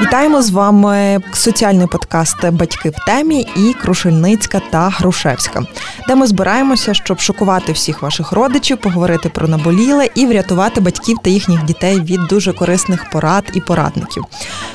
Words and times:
Вітаємо 0.00 0.42
з 0.42 0.50
вами 0.50 1.20
соціальний 1.32 1.86
подкаст 1.86 2.50
Батьки 2.50 2.90
в 2.90 3.04
темі 3.06 3.46
і 3.56 3.72
Крушельницька 3.72 4.60
та 4.70 4.88
Грушевська, 4.88 5.62
де 6.08 6.14
ми 6.14 6.26
збираємося, 6.26 6.94
щоб 6.94 7.20
шокувати 7.20 7.72
всіх 7.72 8.02
ваших 8.02 8.32
родичів, 8.32 8.78
поговорити 8.78 9.28
про 9.28 9.48
наболіле 9.48 10.08
і 10.14 10.26
врятувати 10.26 10.80
батьків 10.80 11.18
та 11.22 11.30
їхніх 11.30 11.64
дітей 11.64 12.00
від 12.00 12.20
дуже 12.20 12.52
корисних 12.52 13.10
порад 13.10 13.44
і 13.54 13.60
порадників. 13.60 14.24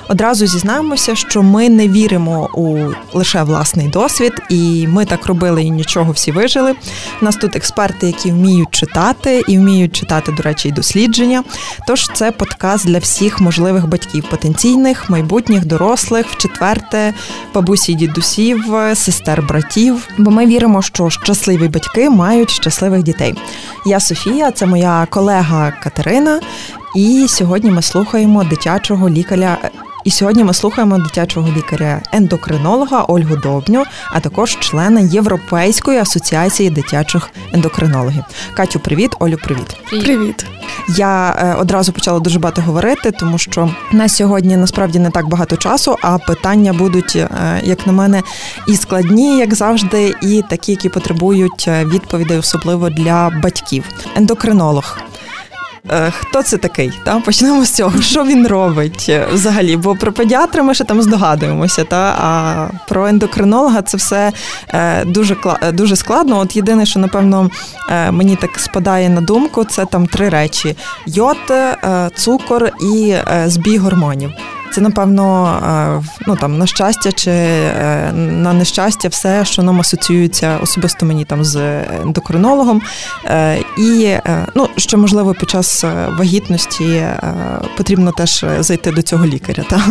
Одразу 0.10 0.48
зізнаємося, 0.48 1.16
що 1.16 1.44
ми 1.44 1.70
не 1.70 1.88
віримо 1.88 2.50
у 2.54 2.92
лише 3.14 3.44
власний 3.44 3.88
досвід, 3.88 4.34
і 4.50 4.88
ми 4.88 5.06
так 5.06 5.26
робили 5.26 5.64
і 5.64 5.72
нічого 5.72 6.12
всі 6.12 6.32
вижили. 6.32 6.76
У 7.22 7.26
нас 7.26 7.36
тут 7.36 7.56
експерти, 7.56 8.08
які 8.08 8.32
вміють 8.32 8.72
читати 8.72 9.44
і 9.48 9.58
вміють 9.58 9.96
читати, 9.96 10.32
до 10.32 10.44
речі, 10.44 10.70
і 10.70 10.72
дослідження. 10.72 11.44
Тож 11.88 12.10
це 12.14 12.32
подкаст 12.32 12.88
для 12.88 13.00
всіх 13.00 13.42
можливих 13.42 13.88
батьків 13.88 14.30
потенційних 14.30 15.11
майбутніх 15.12 15.66
дорослих, 15.66 16.28
в 16.28 16.38
четверте 16.38 17.14
бабусі, 17.54 17.94
дідусів, 17.94 18.64
сестер, 18.94 19.42
братів. 19.42 20.08
Бо 20.18 20.32
ми 20.32 20.46
віримо, 20.46 20.82
що 20.82 21.10
щасливі 21.10 21.68
батьки 21.68 22.10
мають 22.10 22.50
щасливих 22.50 23.04
дітей. 23.04 23.36
Я 23.86 24.00
Софія, 24.00 24.52
це 24.52 24.66
моя 24.66 25.08
колега 25.10 25.74
Катерина. 25.84 26.40
І 26.96 27.26
сьогодні 27.30 27.72
ми 27.72 27.82
слухаємо 27.82 28.44
дитячого 28.44 29.10
лікаря 29.10 29.58
і 30.04 30.12
сьогодні 30.12 30.44
ми 30.44 30.54
слухаємо 30.54 30.98
дитячого 30.98 31.48
лікаря-ендокринолога 31.58 33.06
Ольгу 33.08 33.36
Добню, 33.36 33.84
а 34.12 34.20
також 34.20 34.58
члена 34.60 35.00
Європейської 35.00 36.00
асоціації 36.00 36.70
дитячих 36.70 37.30
ендокринологів. 37.54 38.24
Катю, 38.54 38.80
привіт, 38.80 39.12
Олю, 39.20 39.38
привіт. 39.38 39.78
Привіт. 39.90 40.46
Я 40.98 41.30
е, 41.30 41.56
одразу 41.60 41.92
почала 41.92 42.20
дуже 42.20 42.40
багато 42.40 42.62
говорити, 42.62 43.12
тому 43.12 43.38
що 43.38 43.70
на 43.92 44.10
сьогодні 44.10 44.58
насправді 44.58 45.00
не 45.00 45.10
так 45.10 45.28
багато 45.28 45.58
часу, 45.58 45.98
а 46.02 46.18
питання 46.18 46.74
будуть, 46.74 47.16
е, 47.16 47.62
як 47.64 47.88
на 47.88 47.94
мене, 47.94 48.22
і 48.68 48.76
складні, 48.76 49.38
як 49.38 49.54
завжди, 49.54 50.16
і 50.22 50.44
такі, 50.50 50.72
які 50.72 50.90
потребують 50.90 51.66
е, 51.68 51.86
відповідей, 51.86 52.38
особливо 52.38 52.90
для 52.90 53.32
батьків. 53.44 53.86
Ендокринолог. 54.16 54.98
Е, 55.90 56.12
хто 56.12 56.44
це 56.44 56.58
такий? 56.58 56.92
Та? 57.04 57.20
Почнемо 57.20 57.66
з 57.66 57.72
цього. 57.72 58.02
Що 58.02 58.24
він 58.24 58.48
робить 58.48 59.06
е, 59.10 59.28
взагалі? 59.34 59.78
Бо 59.78 59.96
про 59.96 60.12
педіатра 60.12 60.64
ми 60.64 60.74
ще 60.74 60.84
там 60.84 61.02
здогадуємося, 61.02 61.84
та? 61.84 62.16
а 62.20 62.68
про 62.88 63.08
ендокринолога 63.08 63.82
це 63.82 63.98
все 63.98 64.32
е, 64.70 65.06
дуже 65.06 65.36
дуже 65.74 65.96
складно. 65.96 66.40
От 66.40 66.56
єдине, 66.56 66.86
що 66.86 67.00
напевно 67.00 67.50
мені 68.12 68.36
так 68.36 68.60
спадає 68.60 69.10
на 69.10 69.22
думку, 69.22 69.64
це 69.64 69.86
там 69.86 70.08
три 70.08 70.30
речі: 70.30 70.76
йод, 71.06 71.38
цукор 72.16 72.72
і 72.82 73.16
збій 73.46 73.78
гормонів. 73.78 74.32
Це, 74.72 74.82
напевно, 74.82 75.56
е, 76.04 76.10
ну 76.28 76.36
там 76.36 76.58
на 76.58 76.68
щастя 76.68 77.12
чи 77.12 77.32
е, 77.32 78.12
на 78.16 78.54
нещастя, 78.54 79.08
все, 79.08 79.46
що 79.46 79.64
нам 79.64 79.80
асоціюється 79.80 80.60
особисто 80.64 81.06
мені 81.06 81.26
там 81.26 81.46
з 81.46 81.84
ендокринологом. 82.02 82.82
Е, 83.26 83.64
і 83.78 84.18
ну, 84.56 84.70
що 84.78 84.98
можливо 84.98 85.34
під 85.34 85.50
час 85.50 85.84
вагітності 86.18 87.08
потрібно 87.78 88.12
теж 88.12 88.46
зайти 88.60 88.92
до 88.92 89.02
цього 89.02 89.26
лікаря. 89.26 89.64
Та? 89.70 89.82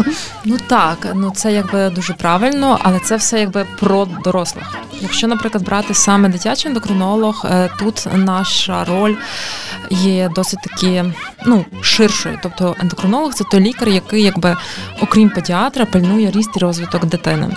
Ну 0.44 0.56
так, 0.68 1.06
ну 1.14 1.32
це 1.36 1.52
якби 1.52 1.90
дуже 1.90 2.12
правильно, 2.12 2.78
але 2.82 2.98
це 2.98 3.16
все 3.16 3.40
якби 3.40 3.66
про 3.80 4.08
дорослих. 4.24 4.64
Якщо, 5.00 5.28
наприклад, 5.28 5.64
брати 5.64 5.94
саме 5.94 6.28
дитячий 6.28 6.68
ендокринолог, 6.68 7.46
тут 7.78 8.06
наша 8.14 8.84
роль 8.84 9.14
є 9.90 10.30
досить 10.34 10.60
таки 10.62 11.04
ну, 11.46 11.64
ширшою. 11.80 12.38
Тобто 12.42 12.76
ендокринолог 12.80 13.34
це 13.34 13.44
той 13.50 13.60
лікар, 13.60 13.88
який 13.88 14.22
якби 14.22 14.56
окрім 15.02 15.30
педіатра, 15.30 15.84
пильнує 15.84 16.30
ріст 16.30 16.50
і 16.56 16.58
розвиток 16.58 17.04
дитини. 17.04 17.50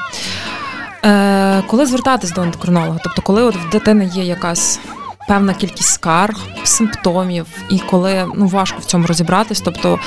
Е, 1.05 1.63
Коли 1.67 1.85
звертатись 1.85 2.31
до 2.31 2.41
ендокринолога? 2.41 2.99
Тобто, 3.03 3.21
коли 3.21 3.43
от 3.43 3.55
в 3.55 3.69
дитини 3.69 4.09
є 4.13 4.23
якась 4.23 4.79
певна 5.27 5.53
кількість 5.53 5.89
скарг, 5.89 6.37
симптомів, 6.63 7.45
і 7.69 7.79
коли 7.79 8.27
ну 8.35 8.47
важко 8.47 8.79
в 8.79 8.85
цьому 8.85 9.07
розібратись, 9.07 9.61
тобто 9.61 9.99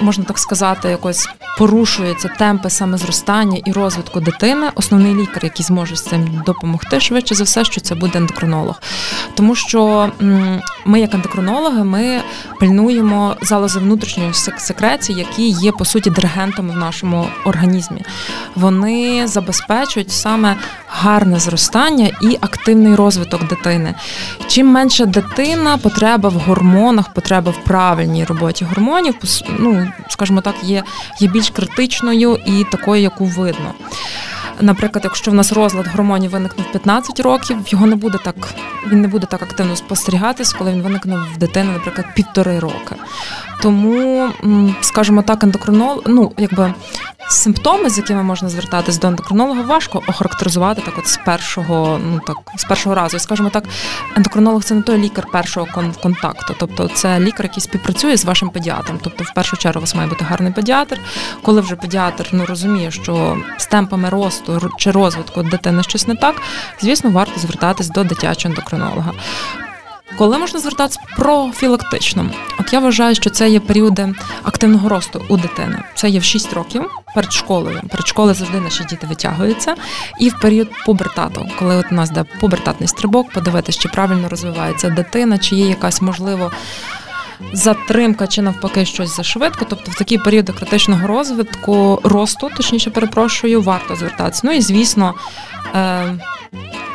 можна 0.00 0.24
так 0.24 0.38
сказати, 0.38 0.88
якось 0.88 1.28
порушуються 1.58 2.28
темпи 2.38 2.70
саме 2.70 2.98
зростання 2.98 3.60
і 3.64 3.72
розвитку 3.72 4.20
дитини, 4.20 4.66
основний 4.74 5.14
лікар, 5.14 5.44
який 5.44 5.66
зможе 5.66 5.96
з 5.96 6.02
цим 6.02 6.42
допомогти, 6.46 7.00
швидше 7.00 7.34
за 7.34 7.44
все, 7.44 7.64
що 7.64 7.80
це 7.80 7.94
буде 7.94 8.18
ендокринолог. 8.18 8.80
Тому 9.34 9.54
що 9.54 10.10
ми, 10.84 11.00
як 11.00 11.14
ендокринологи, 11.14 11.84
ми 11.84 12.22
пильнуємо 12.60 13.36
залози 13.42 13.78
внутрішньої 13.78 14.34
секреції, 14.58 15.18
які 15.18 15.48
є 15.48 15.72
по 15.72 15.84
суті 15.84 16.10
диригентами 16.10 16.72
в 16.72 16.76
нашому 16.76 17.26
організмі. 17.44 18.02
Вони 18.54 19.26
забезпечують 19.26 20.10
саме 20.10 20.56
гарне 20.88 21.38
зростання 21.38 22.10
і 22.22 22.38
активний 22.40 22.94
розвиток 22.94 23.48
дитини. 23.48 23.94
Чим 24.46 24.66
менше 24.66 25.06
дитина, 25.06 25.78
потреба 25.78 26.28
в 26.28 26.32
гормонах, 26.32 27.12
потреба 27.12 27.50
в 27.52 27.64
правильній 27.64 28.24
роботі 28.24 28.64
гормонів, 28.64 29.14
ну 29.64 29.92
скажімо 30.08 30.40
так, 30.40 30.54
є, 30.62 30.82
є 31.20 31.28
більш 31.28 31.50
критичною 31.50 32.38
і 32.46 32.64
такою, 32.64 33.02
яку 33.02 33.24
видно. 33.24 33.74
Наприклад, 34.60 35.04
якщо 35.04 35.30
в 35.30 35.34
нас 35.34 35.52
розлад 35.52 35.86
гормонів 35.86 36.30
виникне 36.30 36.64
в 36.68 36.72
15 36.72 37.20
років, 37.20 37.58
його 37.66 37.86
не 37.86 37.96
буде 37.96 38.18
так, 38.24 38.54
він 38.90 39.00
не 39.00 39.08
буде 39.08 39.26
так 39.26 39.42
активно 39.42 39.76
спостерігатись, 39.76 40.52
коли 40.52 40.72
він 40.72 40.82
виникне 40.82 41.16
в 41.34 41.38
дитини, 41.38 41.72
наприклад, 41.72 42.06
півтори 42.14 42.58
роки. 42.58 42.96
Тому, 43.64 44.28
скажімо 44.80 45.22
так, 45.22 45.42
ендокринолог, 45.42 46.02
ну 46.06 46.32
якби 46.38 46.74
симптоми, 47.28 47.90
з 47.90 47.98
якими 47.98 48.22
можна 48.22 48.48
звертатись 48.48 48.98
до 48.98 49.08
ендокринолога, 49.08 49.62
важко 49.62 50.02
охарактеризувати 50.08 50.82
так, 50.82 50.98
от 50.98 51.08
з 51.08 51.16
першого, 51.16 52.00
ну 52.10 52.20
так, 52.26 52.36
з 52.56 52.64
першого 52.64 52.94
разу. 52.94 53.18
Скажімо 53.18 53.50
так, 53.50 53.64
ендокринолог 54.16 54.64
це 54.64 54.74
не 54.74 54.82
той 54.82 54.98
лікар 54.98 55.26
першого 55.32 55.66
контакту, 56.02 56.54
тобто 56.58 56.88
це 56.88 57.20
лікар, 57.20 57.46
який 57.46 57.60
співпрацює 57.60 58.16
з 58.16 58.24
вашим 58.24 58.50
педіатром. 58.50 58.98
Тобто, 59.02 59.24
в 59.24 59.34
першу 59.34 59.56
чергу 59.56 59.78
у 59.78 59.80
вас 59.80 59.94
має 59.94 60.08
бути 60.08 60.24
гарний 60.24 60.52
педіатр. 60.52 61.00
Коли 61.42 61.60
вже 61.60 61.76
педіатр 61.76 62.28
ну 62.32 62.46
розуміє, 62.46 62.90
що 62.90 63.36
з 63.58 63.66
темпами 63.66 64.08
росту 64.08 64.70
чи 64.78 64.90
розвитку 64.90 65.42
дитини 65.42 65.82
щось 65.82 66.06
не 66.06 66.14
так, 66.14 66.34
звісно, 66.80 67.10
варто 67.10 67.40
звертатись 67.40 67.88
до 67.88 68.04
дитячого 68.04 68.52
ендокринолога. 68.54 69.12
Коли 70.18 70.38
можна 70.38 70.60
звертатися 70.60 71.00
профілактично? 71.16 72.30
От 72.60 72.72
я 72.72 72.80
вважаю, 72.80 73.14
що 73.14 73.30
це 73.30 73.50
є 73.50 73.60
періоди 73.60 74.14
активного 74.42 74.88
росту 74.88 75.24
у 75.28 75.36
дитини. 75.36 75.82
Це 75.94 76.08
є 76.08 76.18
в 76.18 76.24
6 76.24 76.52
років 76.52 76.90
перед 77.14 77.32
школою. 77.32 77.80
Перед 77.90 78.06
школою 78.06 78.34
завжди 78.34 78.60
наші 78.60 78.84
діти 78.84 79.06
витягуються. 79.06 79.74
І 80.20 80.28
в 80.28 80.40
період 80.40 80.68
пубертату, 80.86 81.46
коли 81.58 81.76
от 81.76 81.86
у 81.90 81.94
нас 81.94 82.10
де 82.10 82.24
пубертатний 82.40 82.88
стрибок, 82.88 83.30
подивитися, 83.30 83.80
чи 83.80 83.88
правильно 83.88 84.28
розвивається 84.28 84.90
дитина, 84.90 85.38
чи 85.38 85.56
є 85.56 85.68
якась 85.68 86.02
можливо. 86.02 86.52
Затримка 87.52 88.26
чи 88.26 88.42
навпаки 88.42 88.84
щось 88.84 89.16
зашвидко, 89.16 89.66
тобто 89.68 89.90
в 89.90 89.94
такі 89.94 90.18
періоди 90.18 90.52
критичного 90.52 91.06
розвитку 91.06 92.00
росту, 92.04 92.50
точніше 92.56 92.90
перепрошую, 92.90 93.62
варто 93.62 93.96
звертатися. 93.96 94.40
Ну 94.44 94.52
і 94.52 94.60
звісно, 94.60 95.14
е, 95.74 96.18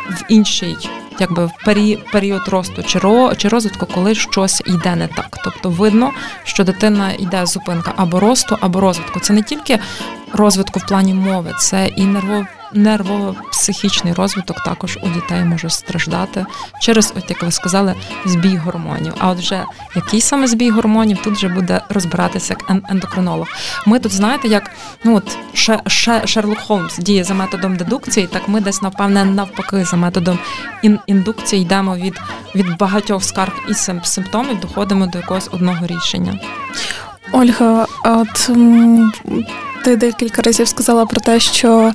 в 0.10 0.24
інший 0.30 0.78
якби 1.22 1.46
в 1.46 1.52
період 2.12 2.48
росту 2.48 2.84
чи 2.84 3.00
ро, 3.00 3.36
чи 3.36 3.48
розвитку, 3.48 3.86
коли 3.86 4.16
щось 4.16 4.62
йде 4.66 4.96
не 4.96 5.08
так. 5.08 5.38
Тобто 5.44 5.70
видно, 5.70 6.12
що 6.44 6.64
дитина 6.64 7.12
йде 7.12 7.46
зупинка 7.46 7.94
або 7.96 8.20
росту, 8.20 8.58
або 8.62 8.80
розвитку. 8.80 9.20
Це 9.20 9.34
не 9.34 9.44
тільки 9.44 9.80
розвитку 10.34 10.80
в 10.80 10.86
плані 10.86 11.14
мови, 11.14 11.54
це 11.60 11.88
і 11.88 12.06
нерво 12.06 12.46
нервово-психічний 12.76 14.14
розвиток 14.14 14.64
також 14.64 14.98
у 15.02 15.10
дітей 15.10 15.44
може 15.44 15.70
страждати 15.70 16.46
через, 16.82 17.14
от 17.18 17.30
як 17.30 17.44
ви 17.44 17.52
сказали, 17.52 17.96
збій 18.26 18.58
гормонів. 18.58 19.14
А 19.20 19.30
от 19.30 19.38
вже 19.38 19.66
який 19.96 20.22
саме 20.22 20.48
збій 20.48 20.70
гормонів 20.70 21.18
тут 21.24 21.34
вже 21.34 21.48
буде 21.48 21.82
розбиратися 21.90 22.56
як 22.60 22.84
ендокринолог. 22.90 23.48
Ми 23.86 24.00
тут 24.00 24.12
знаєте, 24.12 24.48
як 24.48 24.72
ну 25.04 25.16
от 25.16 25.38
Шерлок 26.26 26.60
Холмс 26.60 26.98
діє 26.98 27.24
за 27.24 27.34
методом 27.34 27.76
дедукції, 27.76 28.28
так 28.28 28.48
ми 28.48 28.62
десь 28.62 28.82
напевне 28.82 29.26
навпаки 29.26 29.86
за 29.86 29.98
методом 29.98 30.40
індукції 31.08 31.62
йдемо 31.62 31.96
від 31.96 32.20
від 32.56 32.78
багатьох 32.78 33.24
скарг 33.24 33.54
і 33.70 33.74
симптомів, 34.04 34.60
доходимо 34.60 35.08
до 35.08 35.18
якогось 35.18 35.50
одного 35.52 35.88
рішення. 35.88 36.40
Ольга, 37.32 37.88
от 38.06 38.52
ти 39.84 39.96
декілька 39.96 40.42
разів 40.42 40.68
сказала 40.68 41.06
про 41.06 41.22
те, 41.22 41.40
що 41.40 41.94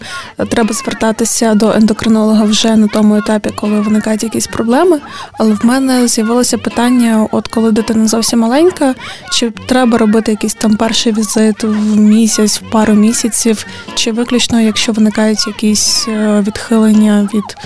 треба 0.50 0.74
звертатися 0.74 1.54
до 1.54 1.72
ендокринолога 1.72 2.44
вже 2.44 2.76
на 2.76 2.86
тому 2.86 3.16
етапі, 3.16 3.50
коли 3.60 3.80
виникають 3.80 4.22
якісь 4.22 4.46
проблеми. 4.46 5.00
Але 5.38 5.54
в 5.54 5.66
мене 5.66 6.08
з'явилося 6.08 6.58
питання: 6.58 7.28
от 7.32 7.48
коли 7.48 7.72
дитина 7.72 8.06
зовсім 8.06 8.38
маленька, 8.38 8.94
чи 9.32 9.50
треба 9.50 9.98
робити 9.98 10.30
якийсь 10.30 10.54
там 10.54 10.76
перший 10.76 11.12
візит 11.12 11.64
в 11.64 11.96
місяць, 11.96 12.62
в 12.62 12.70
пару 12.70 12.94
місяців, 12.94 13.66
чи 13.94 14.12
виключно, 14.12 14.60
якщо 14.60 14.92
виникають 14.92 15.46
якісь 15.46 16.08
е, 16.08 16.44
відхилення 16.46 17.28
від 17.34 17.56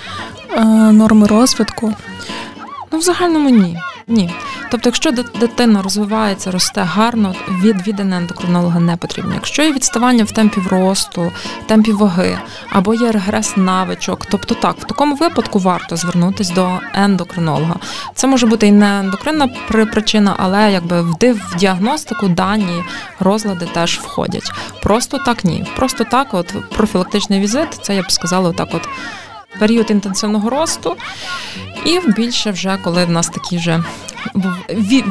норми 0.94 1.26
розвитку? 1.26 1.94
Ну, 2.92 2.98
в 2.98 3.02
загальному 3.02 3.48
ні. 3.48 3.78
Ні. 4.08 4.34
Тобто, 4.70 4.88
якщо 4.88 5.10
дитина 5.12 5.82
розвивається, 5.82 6.50
росте 6.50 6.80
гарно, 6.80 7.34
відвідини 7.62 8.16
ендокринолога 8.16 8.80
не 8.80 8.96
потрібно. 8.96 9.34
Якщо 9.34 9.62
є 9.62 9.72
відставання 9.72 10.24
в 10.24 10.30
темпі 10.30 10.60
росту, 10.70 11.32
темпі 11.66 11.92
ваги 11.92 12.38
або 12.70 12.94
є 12.94 13.12
регрес 13.12 13.56
навичок, 13.56 14.26
тобто 14.30 14.54
так, 14.54 14.76
в 14.78 14.84
такому 14.84 15.14
випадку 15.14 15.58
варто 15.58 15.96
звернутися 15.96 16.54
до 16.54 16.70
ендокринолога. 16.94 17.76
Це 18.14 18.26
може 18.26 18.46
бути 18.46 18.66
і 18.66 18.72
не 18.72 19.00
ендокринна 19.00 19.48
причина, 19.68 20.34
але 20.38 20.72
якби 20.72 21.02
в 21.02 21.56
діагностику 21.58 22.28
дані 22.28 22.84
розлади 23.20 23.66
теж 23.66 23.98
входять. 23.98 24.52
Просто 24.82 25.18
так 25.18 25.44
ні. 25.44 25.66
Просто 25.76 26.04
так, 26.04 26.34
от 26.34 26.54
профілактичний 26.76 27.40
візит, 27.40 27.68
це 27.82 27.94
я 27.94 28.02
б 28.02 28.12
сказала, 28.12 28.50
отак, 28.50 28.68
от 28.72 28.88
період 29.58 29.90
інтенсивного 29.90 30.50
росту, 30.50 30.96
і 31.84 32.00
більше 32.16 32.50
вже 32.50 32.78
коли 32.84 33.04
в 33.04 33.10
нас 33.10 33.28
такі 33.28 33.56
вже 33.56 33.84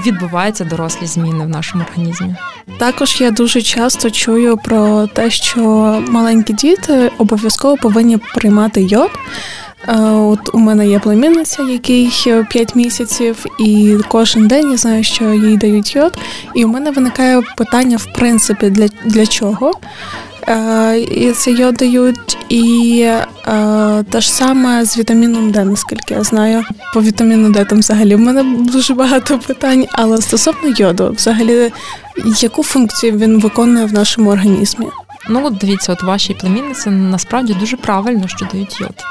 відбуваються 0.06 0.64
дорослі 0.64 1.08
зміни 1.08 1.46
в 1.46 1.50
нашому 1.50 1.84
організмі. 1.84 2.36
Також 2.78 3.22
я 3.22 3.32
дуже 3.32 3.62
часто 3.62 4.12
чую 4.12 4.58
про 4.58 5.08
те, 5.08 5.30
що 5.30 5.62
маленькі 6.08 6.54
діти 6.54 7.12
обов'язково 7.18 7.78
повинні 7.78 8.18
приймати 8.18 8.82
йод. 8.82 9.12
Е, 9.88 9.96
от 10.02 10.40
у 10.54 10.58
мене 10.58 10.88
є 10.88 11.00
племінниця, 11.00 11.64
який 11.64 12.12
5 12.50 12.76
місяців, 12.76 13.46
і 13.60 13.98
кожен 14.08 14.48
день 14.48 14.72
я 14.72 14.78
знаю, 14.78 15.04
що 15.04 15.34
їй 15.34 15.58
дають 15.58 15.96
йод. 15.96 16.18
І 16.56 16.66
у 16.66 16.68
мене 16.68 16.92
виникає 16.92 17.42
питання, 17.58 17.98
в 17.98 18.06
принципі, 18.06 18.70
для, 18.70 18.88
для 19.06 19.28
чого. 19.28 19.72
Е, 20.50 21.34
це 21.36 21.52
йод 21.52 21.76
дають, 21.76 22.38
і 22.50 23.02
е, 23.48 24.04
те 24.04 24.22
ж 24.22 24.34
саме 24.34 24.86
з 24.86 24.98
вітаміном 24.98 25.52
Д, 25.52 25.66
наскільки 25.66 26.14
я 26.14 26.24
знаю. 26.24 26.64
По 26.94 27.02
вітаміну 27.02 27.50
Д 27.50 27.66
там 27.66 27.80
взагалі 27.80 28.16
в 28.16 28.20
мене 28.20 28.44
дуже 28.44 28.94
багато 28.94 29.40
питань, 29.40 29.86
але 29.92 30.18
стосовно 30.18 30.74
йоду, 30.78 31.14
взагалі, 31.18 31.72
яку 32.40 32.64
функцію 32.64 33.18
він 33.18 33.40
виконує 33.40 33.86
в 33.86 33.94
нашому 33.94 34.30
організмі? 34.30 34.88
Ну, 35.30 35.46
от 35.46 35.58
дивіться, 35.58 35.94
от 35.94 36.04
вашій 36.04 36.34
племінниці 36.34 36.90
насправді 36.90 37.54
дуже 37.54 37.78
правильно, 37.78 38.28
що 38.28 38.48
дають 38.52 38.82
йод. 38.82 39.04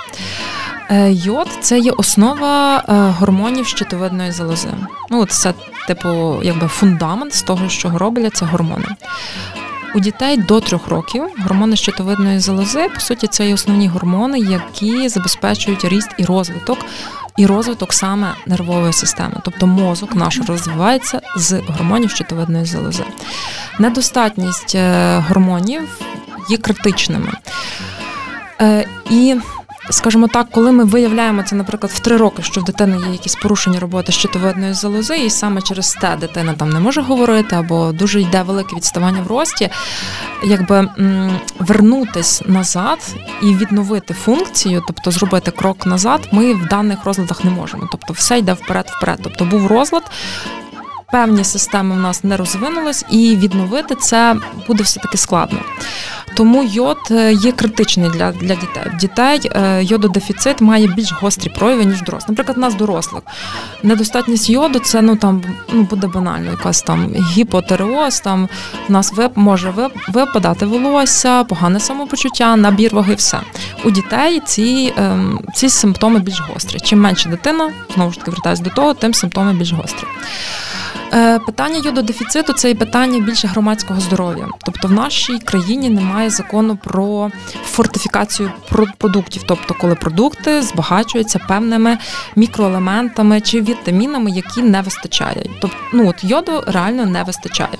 Е, 0.90 1.12
йод 1.12 1.48
це 1.60 1.78
є 1.78 1.90
основа 1.90 2.82
гормонів 3.18 3.66
щитовидної 3.66 4.32
залози. 4.32 4.68
Ну, 5.10 5.20
от 5.20 5.30
це, 5.30 5.54
типу, 5.88 6.42
якби 6.42 6.68
фундамент 6.68 7.34
з 7.34 7.42
того, 7.42 7.68
що 7.68 7.90
роблять 7.98 8.36
це 8.36 8.44
гормони. 8.44 8.86
У 9.94 10.00
дітей 10.00 10.36
до 10.36 10.60
трьох 10.60 10.88
років 10.88 11.24
гормони 11.38 11.76
щитовидної 11.76 12.38
залози, 12.40 12.88
по 12.94 13.00
суті, 13.00 13.26
це 13.26 13.48
і 13.48 13.54
основні 13.54 13.88
гормони, 13.88 14.38
які 14.38 15.08
забезпечують 15.08 15.84
ріст 15.84 16.08
і 16.18 16.24
розвиток, 16.24 16.78
і 17.36 17.46
розвиток 17.46 17.92
саме 17.92 18.34
нервової 18.46 18.92
системи. 18.92 19.40
Тобто 19.44 19.66
мозок 19.66 20.14
наш 20.14 20.40
розвивається 20.48 21.20
з 21.36 21.60
гормонів 21.68 22.10
щитовидної 22.10 22.64
залози. 22.64 23.04
Недостатність 23.78 24.74
е, 24.74 25.18
гормонів 25.28 26.00
є 26.50 26.56
критичними. 26.56 27.32
Е, 28.60 28.84
і 29.10 29.36
скажімо 29.90 30.28
так, 30.28 30.46
коли 30.50 30.72
ми 30.72 30.84
виявляємо 30.84 31.42
це, 31.42 31.56
наприклад, 31.56 31.92
в 31.92 32.00
три 32.00 32.16
роки, 32.16 32.42
що 32.42 32.60
в 32.60 32.64
дитини 32.64 32.98
є 33.06 33.12
якісь 33.12 33.34
порушення 33.34 33.80
роботи 33.80 34.12
щитовидної 34.12 34.74
залози, 34.74 35.18
і 35.18 35.30
саме 35.30 35.62
через 35.62 35.92
те 35.92 36.16
дитина 36.20 36.52
там 36.52 36.70
не 36.70 36.80
може 36.80 37.00
говорити, 37.00 37.56
або 37.56 37.92
дуже 37.92 38.20
йде 38.20 38.42
велике 38.42 38.76
відставання 38.76 39.22
в 39.22 39.26
рості, 39.26 39.70
якби 40.44 40.88
вернутись 41.58 42.42
назад 42.46 42.98
і 43.42 43.54
відновити 43.54 44.14
функцію, 44.14 44.82
тобто 44.86 45.10
зробити 45.10 45.50
крок 45.50 45.86
назад, 45.86 46.28
ми 46.32 46.54
в 46.54 46.66
даних 46.66 47.04
розладах 47.04 47.44
не 47.44 47.50
можемо. 47.50 47.88
Тобто, 47.92 48.12
все 48.12 48.38
йде 48.38 48.52
вперед-вперед. 48.52 49.20
Тобто 49.22 49.44
був 49.44 49.66
розлад, 49.66 50.10
певні 51.12 51.44
системи 51.44 51.94
в 51.94 51.98
нас 51.98 52.24
не 52.24 52.36
розвинулись, 52.36 53.04
і 53.10 53.36
відновити 53.36 53.94
це 53.94 54.36
буде 54.66 54.82
все 54.82 55.00
таки 55.00 55.18
складно. 55.18 55.58
Тому 56.36 56.62
йод 56.62 56.98
е, 57.10 57.32
є 57.32 57.52
критичний 57.52 58.10
для 58.10 58.32
для 58.32 58.54
дітей. 58.54 58.82
Дітей 59.00 59.40
е, 59.44 59.82
йододефіцит 59.84 60.60
має 60.60 60.86
більш 60.86 61.12
гострі 61.12 61.50
прояви, 61.50 61.84
ніж 61.84 62.02
дорослих. 62.02 62.28
Наприклад, 62.28 62.58
у 62.58 62.60
нас 62.60 62.74
дорослих. 62.74 63.22
Недостатність 63.82 64.50
йоду 64.50 64.78
це 64.78 65.02
ну 65.02 65.16
там 65.16 65.42
ну 65.72 65.82
буде 65.82 66.06
банально, 66.06 66.50
якась 66.50 66.82
там 66.82 67.14
гіпотереоз, 67.14 68.20
там 68.20 68.48
в 68.88 68.92
нас 68.92 69.12
вип, 69.12 69.36
може 69.36 69.74
випадати 70.08 70.66
волосся, 70.66 71.44
погане 71.44 71.80
самопочуття, 71.80 72.56
набір 72.56 72.94
ваги, 72.94 73.14
все. 73.14 73.40
У 73.84 73.90
дітей 73.90 74.40
ці 74.46 74.94
ем, 74.96 75.40
ці 75.54 75.68
симптоми 75.68 76.18
більш 76.18 76.40
гострі. 76.40 76.80
Чим 76.80 77.00
менше 77.00 77.28
дитина, 77.28 77.70
знову 77.94 78.12
ж 78.12 78.18
таки 78.18 78.30
вертаюся 78.30 78.62
до 78.62 78.70
того, 78.70 78.94
тим 78.94 79.14
симптоми 79.14 79.52
більш 79.52 79.72
гострі. 79.72 80.06
Е, 81.12 81.38
питання 81.38 81.80
йододефіциту 81.84 82.52
це 82.52 82.70
і 82.70 82.74
питання 82.74 83.20
більше 83.20 83.48
громадського 83.48 84.00
здоров'я. 84.00 84.48
Тобто 84.64 84.88
в 84.88 84.92
нашій 84.92 85.38
країні 85.38 85.90
немає 85.90 86.30
закону 86.30 86.78
про 86.84 87.30
фортифікацію 87.64 88.52
продуктів, 88.98 89.42
тобто 89.46 89.74
коли 89.74 89.94
продукти 89.94 90.62
збагачуються 90.62 91.38
певними 91.38 91.98
мікроелементами 92.36 93.40
чи 93.40 93.60
вітамінами, 93.60 94.30
які 94.30 94.62
не 94.62 94.82
вистачає. 94.82 95.46
Тобто, 95.60 95.76
ну 95.92 96.08
от 96.08 96.24
йоду 96.24 96.64
реально 96.66 97.06
не 97.06 97.22
вистачає. 97.22 97.78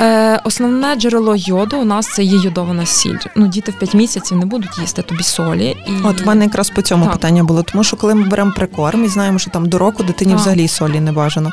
Е, 0.00 0.40
Основне 0.44 0.96
джерело 0.96 1.36
йоду 1.36 1.78
у 1.78 1.84
нас 1.84 2.08
це 2.14 2.22
є 2.22 2.38
йодована 2.38 2.86
сіль. 2.86 3.16
Ну, 3.36 3.48
діти 3.48 3.72
в 3.72 3.78
5 3.78 3.94
місяців 3.94 4.36
не 4.36 4.46
будуть 4.46 4.78
їсти 4.78 5.02
тобі 5.02 5.22
солі. 5.22 5.76
І... 5.86 5.92
От 6.04 6.20
в 6.20 6.26
мене 6.26 6.44
якраз 6.44 6.70
по 6.70 6.82
цьому 6.82 7.04
так. 7.04 7.12
питання 7.12 7.44
було. 7.44 7.62
Тому 7.62 7.84
що 7.84 7.96
коли 7.96 8.14
ми 8.14 8.28
беремо 8.28 8.52
прикорм 8.52 9.04
і 9.04 9.08
знаємо, 9.08 9.38
що 9.38 9.50
там 9.50 9.68
до 9.68 9.78
року 9.78 10.02
дитині 10.02 10.32
так. 10.32 10.40
взагалі 10.40 10.68
солі 10.68 11.00
не 11.00 11.12
бажано. 11.12 11.52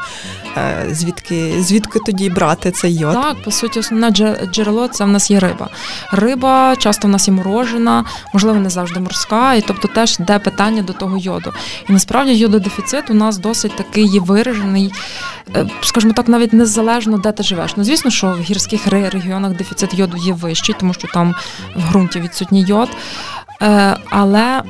Е, 0.57 0.87
звідки 0.91 1.61
звідки 1.61 1.99
тоді 2.05 2.29
брати 2.29 2.71
цей 2.71 2.97
йод? 2.97 3.13
Так, 3.13 3.43
по 3.43 3.51
суті, 3.51 3.79
основне 3.79 4.11
джерело 4.51 4.87
це 4.87 5.05
в 5.05 5.07
нас 5.07 5.31
є 5.31 5.39
риба. 5.39 5.69
Риба 6.11 6.75
часто 6.75 7.07
в 7.07 7.11
нас 7.11 7.27
є 7.27 7.33
морожена, 7.33 8.05
можливо, 8.33 8.59
не 8.59 8.69
завжди 8.69 8.99
морська, 8.99 9.53
і 9.53 9.61
тобто 9.61 9.87
теж 9.87 10.17
де 10.17 10.39
питання 10.39 10.81
до 10.81 10.93
того 10.93 11.17
йоду. 11.17 11.53
І 11.89 11.93
насправді 11.93 12.33
йододефіцит 12.33 13.09
у 13.09 13.13
нас 13.13 13.37
досить 13.37 13.75
такий 13.75 14.05
є 14.05 14.19
виражений, 14.19 14.93
е, 15.55 15.69
скажімо 15.81 16.13
так, 16.13 16.27
навіть 16.27 16.53
незалежно 16.53 17.17
де 17.17 17.31
ти 17.31 17.43
живеш. 17.43 17.77
Ну, 17.77 17.83
звісно, 17.83 18.11
що 18.11 18.36
в 18.37 18.41
гірських 18.41 18.87
регіонах 18.87 19.51
дефіцит 19.51 19.93
йоду 19.93 20.17
є 20.17 20.33
вищий, 20.33 20.75
тому 20.79 20.93
що 20.93 21.07
там 21.07 21.35
в 21.75 21.89
ґрунті 21.89 22.19
відсутній 22.19 22.61
йод. 22.61 22.89
Е, 23.61 23.97
але 24.09 24.63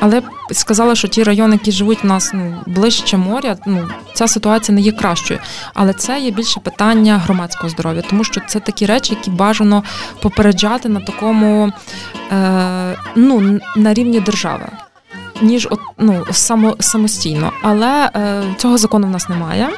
але 0.00 0.22
сказала, 0.52 0.94
що 0.94 1.08
ті 1.08 1.22
райони, 1.22 1.54
які 1.54 1.72
живуть 1.72 2.04
в 2.04 2.06
нас 2.06 2.30
ну, 2.34 2.60
ближче 2.66 3.16
моря, 3.16 3.56
ну 3.66 3.88
ця 4.14 4.28
ситуація 4.28 4.74
не 4.74 4.80
є 4.80 4.92
кращою. 4.92 5.40
Але 5.74 5.92
це 5.92 6.20
є 6.20 6.30
більше 6.30 6.60
питання 6.60 7.18
громадського 7.18 7.68
здоров'я, 7.68 8.02
тому 8.02 8.24
що 8.24 8.40
це 8.48 8.60
такі 8.60 8.86
речі, 8.86 9.14
які 9.14 9.30
бажано 9.30 9.84
попереджати 10.22 10.88
на 10.88 11.00
такому 11.00 11.72
е, 12.32 12.96
ну, 13.16 13.60
на 13.76 13.94
рівні 13.94 14.20
держави. 14.20 14.66
Ніж 15.42 15.68
от, 15.70 15.80
ну, 15.98 16.24
само, 16.30 16.76
самостійно. 16.80 17.52
Але 17.62 18.10
е, 18.16 18.42
цього 18.56 18.78
закону 18.78 19.06
в 19.06 19.10
нас 19.10 19.28
немає. 19.28 19.68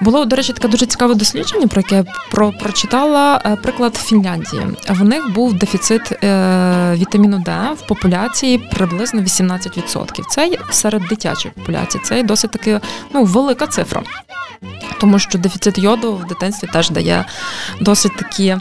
Було, 0.00 0.24
до 0.24 0.36
речі, 0.36 0.52
таке 0.52 0.68
дуже 0.68 0.86
цікаве 0.86 1.14
дослідження, 1.14 1.66
про 1.66 1.80
яке 1.80 1.94
я 1.94 2.04
про 2.30 2.52
прочитала 2.52 3.40
е, 3.44 3.56
приклад 3.56 3.96
Фінляндії. 3.96 4.62
В 4.88 5.04
них 5.04 5.32
був 5.32 5.54
дефіцит 5.54 6.12
е, 6.12 6.94
вітаміну 6.94 7.38
Д 7.38 7.70
в 7.76 7.86
популяції 7.86 8.58
приблизно 8.58 9.20
18%. 9.20 10.24
Це 10.30 10.50
серед 10.70 11.02
дитячої 11.02 11.54
популяції. 11.54 12.04
Це 12.04 12.22
досить 12.22 12.50
таки 12.50 12.80
ну, 13.12 13.24
велика 13.24 13.66
цифра. 13.66 14.02
Тому 15.00 15.18
що 15.18 15.38
дефіцит 15.38 15.78
йоду 15.78 16.14
в 16.14 16.26
дитинстві 16.26 16.68
теж 16.72 16.90
дає 16.90 17.24
досить 17.80 18.16
такі 18.16 18.46
е, 18.46 18.60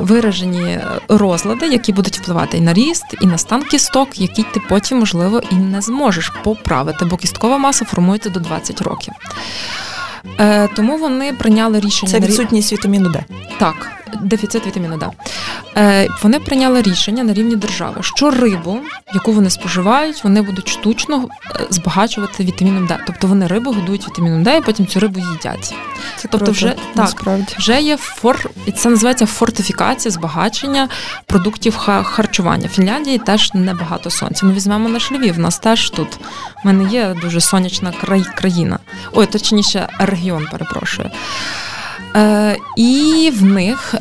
виражені 0.00 0.80
розлади, 1.08 1.66
які 1.66 1.92
будуть 1.92 2.18
впливати 2.18 2.56
і 2.56 2.60
на 2.60 2.72
ріст, 2.72 3.04
і 3.20 3.26
на 3.26 3.38
стан 3.38 3.62
кісток, 3.62 4.20
які 4.20 4.42
ти 4.42 4.60
потім, 4.68 4.98
можливо, 4.98 5.42
і 5.50 5.54
не 5.54 5.80
зможеш 5.80 6.32
поправити, 6.44 7.04
бо 7.04 7.16
кісткова 7.16 7.58
маса 7.58 7.84
формується 7.84 8.30
до 8.30 8.40
20 8.40 8.80
років. 8.80 9.14
Е, 10.40 10.68
Тому 10.76 10.96
вони 10.96 11.32
прийняли 11.32 11.80
рішення 11.80 12.12
Це 12.12 12.20
відсутність 12.20 12.72
вітаміну 12.72 13.10
Д. 13.10 13.24
Так, 13.58 14.01
дефіцит 14.20 14.66
вітаміну 14.66 14.98
Д. 14.98 15.10
Е, 15.76 16.08
Вони 16.22 16.40
прийняли 16.40 16.82
рішення 16.82 17.24
на 17.24 17.32
рівні 17.34 17.56
держави, 17.56 17.96
що 18.00 18.30
рибу, 18.30 18.78
яку 19.14 19.32
вони 19.32 19.50
споживають, 19.50 20.24
вони 20.24 20.42
будуть 20.42 20.68
штучно 20.68 21.28
е, 21.60 21.66
збагачувати 21.70 22.44
вітаміном 22.44 22.86
Д. 22.86 22.98
Тобто 23.06 23.26
вони 23.26 23.46
рибу 23.46 23.72
годують 23.72 24.08
вітаміном 24.08 24.42
Д 24.42 24.56
і 24.56 24.60
потім 24.60 24.86
цю 24.86 25.00
рибу 25.00 25.20
їдять. 25.20 25.74
Це 26.16 26.22
тобто, 26.22 26.38
круто, 26.38 26.52
вже 26.52 26.74
насправді. 26.94 27.44
так 27.48 27.58
вже 27.58 27.80
є 27.80 27.96
фор, 27.96 28.50
і 28.66 28.72
це 28.72 28.88
називається 28.90 29.26
фортифікація 29.26 30.12
збагачення 30.12 30.88
продуктів 31.26 31.76
харчування. 32.02 32.66
В 32.66 32.70
Фінляндії 32.70 33.18
теж 33.18 33.54
небагато 33.54 34.10
сонця. 34.10 34.46
Ну 34.46 34.52
візьмемо 34.52 34.88
наш 34.88 35.12
Львів, 35.12 35.38
нас 35.38 35.58
теж 35.58 35.90
тут 35.90 36.08
в 36.64 36.66
мене 36.66 36.92
є 36.92 37.16
дуже 37.22 37.40
сонячна 37.40 37.92
країна. 38.34 38.78
Ой, 39.12 39.26
точніше, 39.26 39.88
регіон, 39.98 40.46
перепрошую. 40.52 41.10
Е, 42.16 42.56
І 42.76 43.32
в 43.34 43.44
них. 43.44 43.94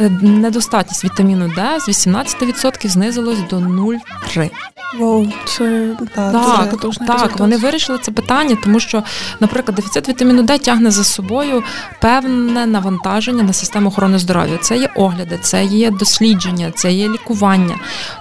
Е, 0.00 0.10
недостатність 0.22 1.04
вітаміну 1.04 1.48
Д 1.48 1.80
з 1.80 1.88
18% 1.88 2.88
знизилась 2.88 3.38
до 3.50 3.56
0,3%. 3.56 4.50
Вау, 4.98 5.26
це 5.44 5.96
Та, 6.14 6.32
Так, 6.32 6.64
це 6.64 6.70
потужний 6.70 7.08
так, 7.08 7.38
вони 7.38 7.56
вирішили 7.56 7.98
це 8.02 8.12
питання, 8.12 8.56
тому 8.62 8.80
що, 8.80 9.02
наприклад, 9.40 9.74
дефіцит 9.74 10.08
вітаміну 10.08 10.42
Д 10.42 10.58
тягне 10.58 10.90
за 10.90 11.04
собою 11.04 11.62
певне 12.00 12.66
навантаження 12.66 13.42
на 13.42 13.52
систему 13.52 13.88
охорони 13.88 14.18
здоров'я. 14.18 14.56
Це 14.56 14.76
є 14.76 14.90
огляди, 14.96 15.38
це 15.42 15.64
є 15.64 15.90
дослідження, 15.90 16.70
це 16.74 16.92
є 16.92 17.08
лікування. 17.08 17.76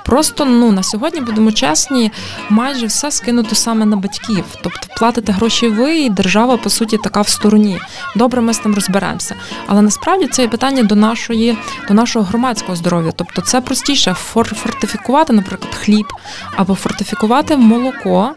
Просто 0.05 0.45
ну 0.45 0.71
на 0.71 0.83
сьогодні 0.83 1.21
будемо 1.21 1.51
чесні, 1.51 2.11
майже 2.49 2.85
все 2.85 3.11
скинуто 3.11 3.55
саме 3.55 3.85
на 3.85 3.95
батьків. 3.95 4.45
Тобто 4.63 4.87
платите 4.97 5.31
гроші 5.31 5.67
ви, 5.67 5.99
і 5.99 6.09
держава 6.09 6.57
по 6.57 6.69
суті 6.69 6.97
така 6.97 7.21
в 7.21 7.29
стороні. 7.29 7.79
Добре, 8.15 8.41
ми 8.41 8.53
з 8.53 8.59
тим 8.59 8.75
розберемося. 8.75 9.35
Але 9.67 9.81
насправді 9.81 10.27
це 10.27 10.41
є 10.41 10.47
питання 10.47 10.83
до 10.83 10.95
нашої, 10.95 11.57
до 11.87 11.93
нашого 11.93 12.25
громадського 12.25 12.75
здоров'я. 12.75 13.11
Тобто, 13.15 13.41
це 13.41 13.61
простіше 13.61 14.15
фор- 14.33 14.53
фортифікувати, 14.55 15.33
наприклад, 15.33 15.75
хліб 15.75 16.05
або 16.55 16.75
фортифікувати 16.75 17.57
молоко. 17.57 18.29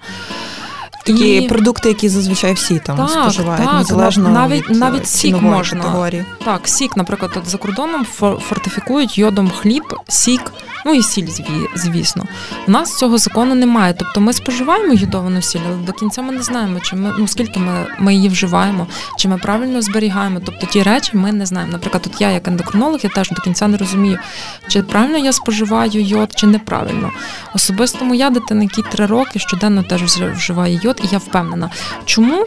такі 1.06 1.36
І- 1.36 1.48
продукти, 1.48 1.88
які 1.88 2.08
зазвичай 2.08 2.52
всі 2.52 2.78
там 2.78 2.96
Так, 2.96 3.10
споживають, 3.10 3.64
так, 3.66 3.74
незалежно 3.74 4.28
навіть- 4.28 4.70
від 4.70 4.76
навіть 4.76 5.02
е, 5.02 5.06
сік 5.06 5.42
можна. 5.42 5.80
категорії. 5.80 6.24
Так, 6.44 6.68
сік, 6.68 6.96
наприклад, 6.96 7.30
от 7.36 7.48
за 7.48 7.58
кордоном 7.58 8.06
фор- 8.20 8.38
фортифікують 8.40 9.18
йодом 9.18 9.50
хліб, 9.50 9.82
сік, 10.08 10.52
ну 10.84 10.94
і 10.94 11.02
сіль, 11.02 11.28
звісно. 11.74 12.24
У 12.68 12.70
нас 12.70 12.98
цього 12.98 13.18
закону 13.18 13.54
немає. 13.54 13.94
Тобто 13.98 14.20
ми 14.20 14.32
споживаємо 14.32 14.94
йодовану 14.94 15.42
сіль, 15.42 15.60
але 15.66 15.76
до 15.76 15.92
кінця 15.92 16.22
ми 16.22 16.32
не 16.32 16.42
знаємо, 16.42 16.80
чи 16.80 16.96
ми 16.96 17.14
ну 17.18 17.28
скільки 17.28 17.60
ми, 17.60 17.86
ми 17.98 18.14
її 18.14 18.28
вживаємо, 18.28 18.86
чи 19.18 19.28
ми 19.28 19.38
правильно 19.38 19.82
зберігаємо. 19.82 20.40
Тобто 20.44 20.66
ті 20.66 20.82
речі 20.82 21.10
ми 21.16 21.32
не 21.32 21.46
знаємо. 21.46 21.72
Наприклад, 21.72 22.02
от 22.06 22.20
я 22.20 22.30
як 22.30 22.48
ендокринолог, 22.48 23.00
я 23.02 23.10
теж 23.10 23.30
до 23.30 23.42
кінця 23.42 23.68
не 23.68 23.76
розумію, 23.76 24.18
чи 24.68 24.82
правильно 24.82 25.18
я 25.18 25.32
споживаю 25.32 26.02
йод, 26.02 26.32
чи 26.34 26.46
неправильно. 26.46 27.10
Особисто 27.54 28.04
моя 28.04 28.30
дитина, 28.30 28.62
якій 28.62 28.82
три 28.82 29.06
роки, 29.06 29.38
щоденно 29.38 29.82
теж 29.82 30.02
вживає 30.02 30.80
йод, 30.82 31.00
і 31.04 31.06
я 31.12 31.18
впевнена. 31.18 31.70
Чому, 32.04 32.46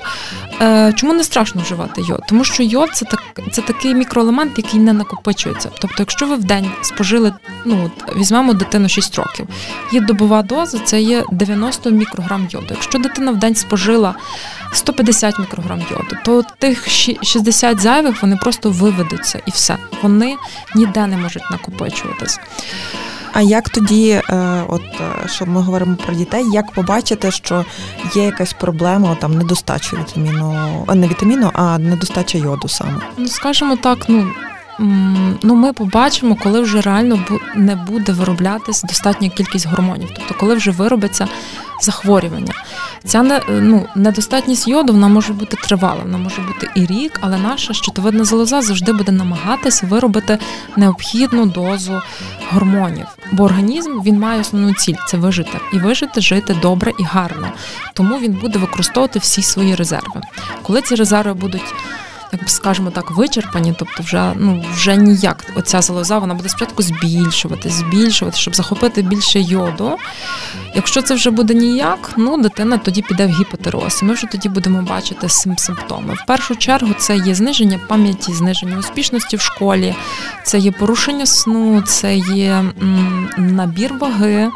е, 0.61 0.93
чому 0.95 1.13
не 1.13 1.23
страшно 1.23 1.61
вживати 1.61 2.01
йод? 2.01 2.21
Тому 2.29 2.43
що 2.43 2.63
йод 2.63 2.89
це 2.93 3.05
так, 3.05 3.21
це 3.51 3.61
такий 3.61 3.95
мікроелемент, 3.95 4.57
який 4.57 4.79
не 4.79 4.93
накопичується. 4.93 5.69
Тобто, 5.79 5.95
якщо 5.99 6.27
ви 6.27 6.35
в 6.35 6.43
день 6.43 6.71
спожили, 6.81 7.33
ну 7.65 7.91
візьмемо 8.27 8.53
дитину 8.53 8.89
6 8.89 9.15
років, 9.15 9.47
її 9.91 10.05
добова 10.05 10.41
доза 10.41 10.79
це 10.79 11.01
є 11.01 11.23
90 11.31 11.89
мікрограм 11.89 12.47
йоду. 12.51 12.65
Якщо 12.69 12.99
дитина 12.99 13.31
в 13.31 13.35
день 13.37 13.55
спожила 13.55 14.15
150 14.73 15.39
мікрограм 15.39 15.79
йоду, 15.91 16.15
то 16.25 16.43
тих 16.59 16.87
щі- 16.87 17.23
60 17.23 17.79
зайвих 17.79 18.21
вони 18.21 18.35
просто 18.35 18.71
виведуться 18.71 19.39
і 19.45 19.51
все. 19.51 19.77
Вони 20.01 20.35
ніде 20.75 21.07
не 21.07 21.17
можуть 21.17 21.51
накопичуватись. 21.51 22.39
А 23.33 23.41
як 23.41 23.69
тоді, 23.69 24.09
е, 24.09 24.63
от 24.67 24.81
е, 24.81 25.27
що 25.29 25.45
ми 25.45 25.61
говоримо 25.61 25.95
про 25.95 26.13
дітей, 26.13 26.45
як 26.53 26.71
побачити, 26.71 27.31
що 27.31 27.65
є 28.15 28.23
якась 28.23 28.53
проблема 28.53 29.15
там 29.15 29.37
недостача 29.37 29.97
вітаміну, 29.97 30.83
а, 30.87 30.95
не 30.95 31.07
вітаміну, 31.07 31.51
а 31.53 31.77
недостача 31.77 32.37
йоду 32.37 32.67
саме? 32.67 33.01
Ну, 33.17 33.27
скажімо 33.27 33.75
так, 33.75 33.97
ну. 34.07 34.27
Ну, 34.79 35.55
ми 35.55 35.73
побачимо, 35.73 36.37
коли 36.43 36.61
вже 36.61 36.81
реально 36.81 37.19
не 37.55 37.75
буде 37.75 38.11
вироблятись 38.11 38.83
достатня 38.83 39.29
кількість 39.29 39.67
гормонів, 39.67 40.09
тобто 40.15 40.33
коли 40.33 40.55
вже 40.55 40.71
виробиться 40.71 41.27
захворювання. 41.81 42.53
Ця 43.03 43.23
не, 43.23 43.41
ну, 43.49 43.85
недостатність 43.95 44.67
йоду 44.67 44.93
вона 44.93 45.07
може 45.07 45.33
бути 45.33 45.57
тривала, 45.57 45.99
вона 46.03 46.17
може 46.17 46.41
бути 46.41 46.69
і 46.75 46.85
рік, 46.85 47.19
але 47.21 47.37
наша 47.37 47.73
щитовидна 47.73 48.23
залоза 48.23 48.61
завжди 48.61 48.93
буде 48.93 49.11
намагатися 49.11 49.87
виробити 49.87 50.39
необхідну 50.77 51.45
дозу 51.45 52.01
гормонів. 52.51 53.05
Бо 53.31 53.43
організм 53.43 54.01
він 54.01 54.19
має 54.19 54.41
основну 54.41 54.73
ціль 54.73 54.95
це 55.07 55.17
вижити. 55.17 55.59
І 55.73 55.77
вижити, 55.77 56.21
жити 56.21 56.57
добре 56.61 56.93
і 56.99 57.03
гарно. 57.03 57.47
Тому 57.93 58.19
він 58.19 58.33
буде 58.33 58.59
використовувати 58.59 59.19
всі 59.19 59.41
свої 59.41 59.75
резерви. 59.75 60.21
Коли 60.63 60.81
ці 60.81 60.95
резерви 60.95 61.33
будуть 61.33 61.73
як 62.31 62.41
би 62.41 62.47
скажемо 62.47 62.91
так, 62.91 63.11
вичерпані, 63.11 63.73
тобто 63.79 64.03
вже 64.03 64.33
ну 64.35 64.65
вже 64.73 64.95
ніяк 64.97 65.45
оця 65.55 65.81
залоза 65.81 66.17
вона 66.17 66.33
буде 66.33 66.49
спочатку 66.49 66.83
збільшувати, 66.83 67.69
збільшувати, 67.69 68.37
щоб 68.37 68.55
захопити 68.55 69.01
більше 69.01 69.39
йоду. 69.39 69.97
Якщо 70.75 71.01
це 71.01 71.15
вже 71.15 71.29
буде 71.31 71.53
ніяк, 71.53 72.13
ну 72.17 72.41
дитина 72.41 72.77
тоді 72.77 73.01
піде 73.01 73.25
в 73.25 73.29
гіпотероз. 73.29 73.99
І 74.01 74.05
ми 74.05 74.13
вже 74.13 74.27
тоді 74.27 74.49
будемо 74.49 74.81
бачити 74.81 75.29
сим- 75.29 75.57
симптоми. 75.57 76.13
В 76.13 76.25
першу 76.27 76.55
чергу 76.55 76.93
це 76.97 77.17
є 77.17 77.35
зниження 77.35 77.79
пам'яті, 77.87 78.33
зниження 78.33 78.77
успішності 78.77 79.37
в 79.37 79.41
школі, 79.41 79.95
це 80.43 80.57
є 80.59 80.71
порушення 80.71 81.25
сну, 81.25 81.81
це 81.81 82.15
є 82.15 82.63
набір 83.37 83.93
ваги. 83.93 84.49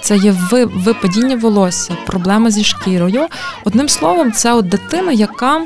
Це 0.00 0.16
є 0.16 0.34
ви- 0.50 0.64
випадіння 0.64 1.36
волосся, 1.36 1.96
проблеми 2.06 2.50
зі 2.50 2.64
шкірою. 2.64 3.26
Одним 3.64 3.88
словом, 3.88 4.32
це 4.32 4.52
от 4.52 4.68
дитина, 4.68 5.12
яка 5.12 5.60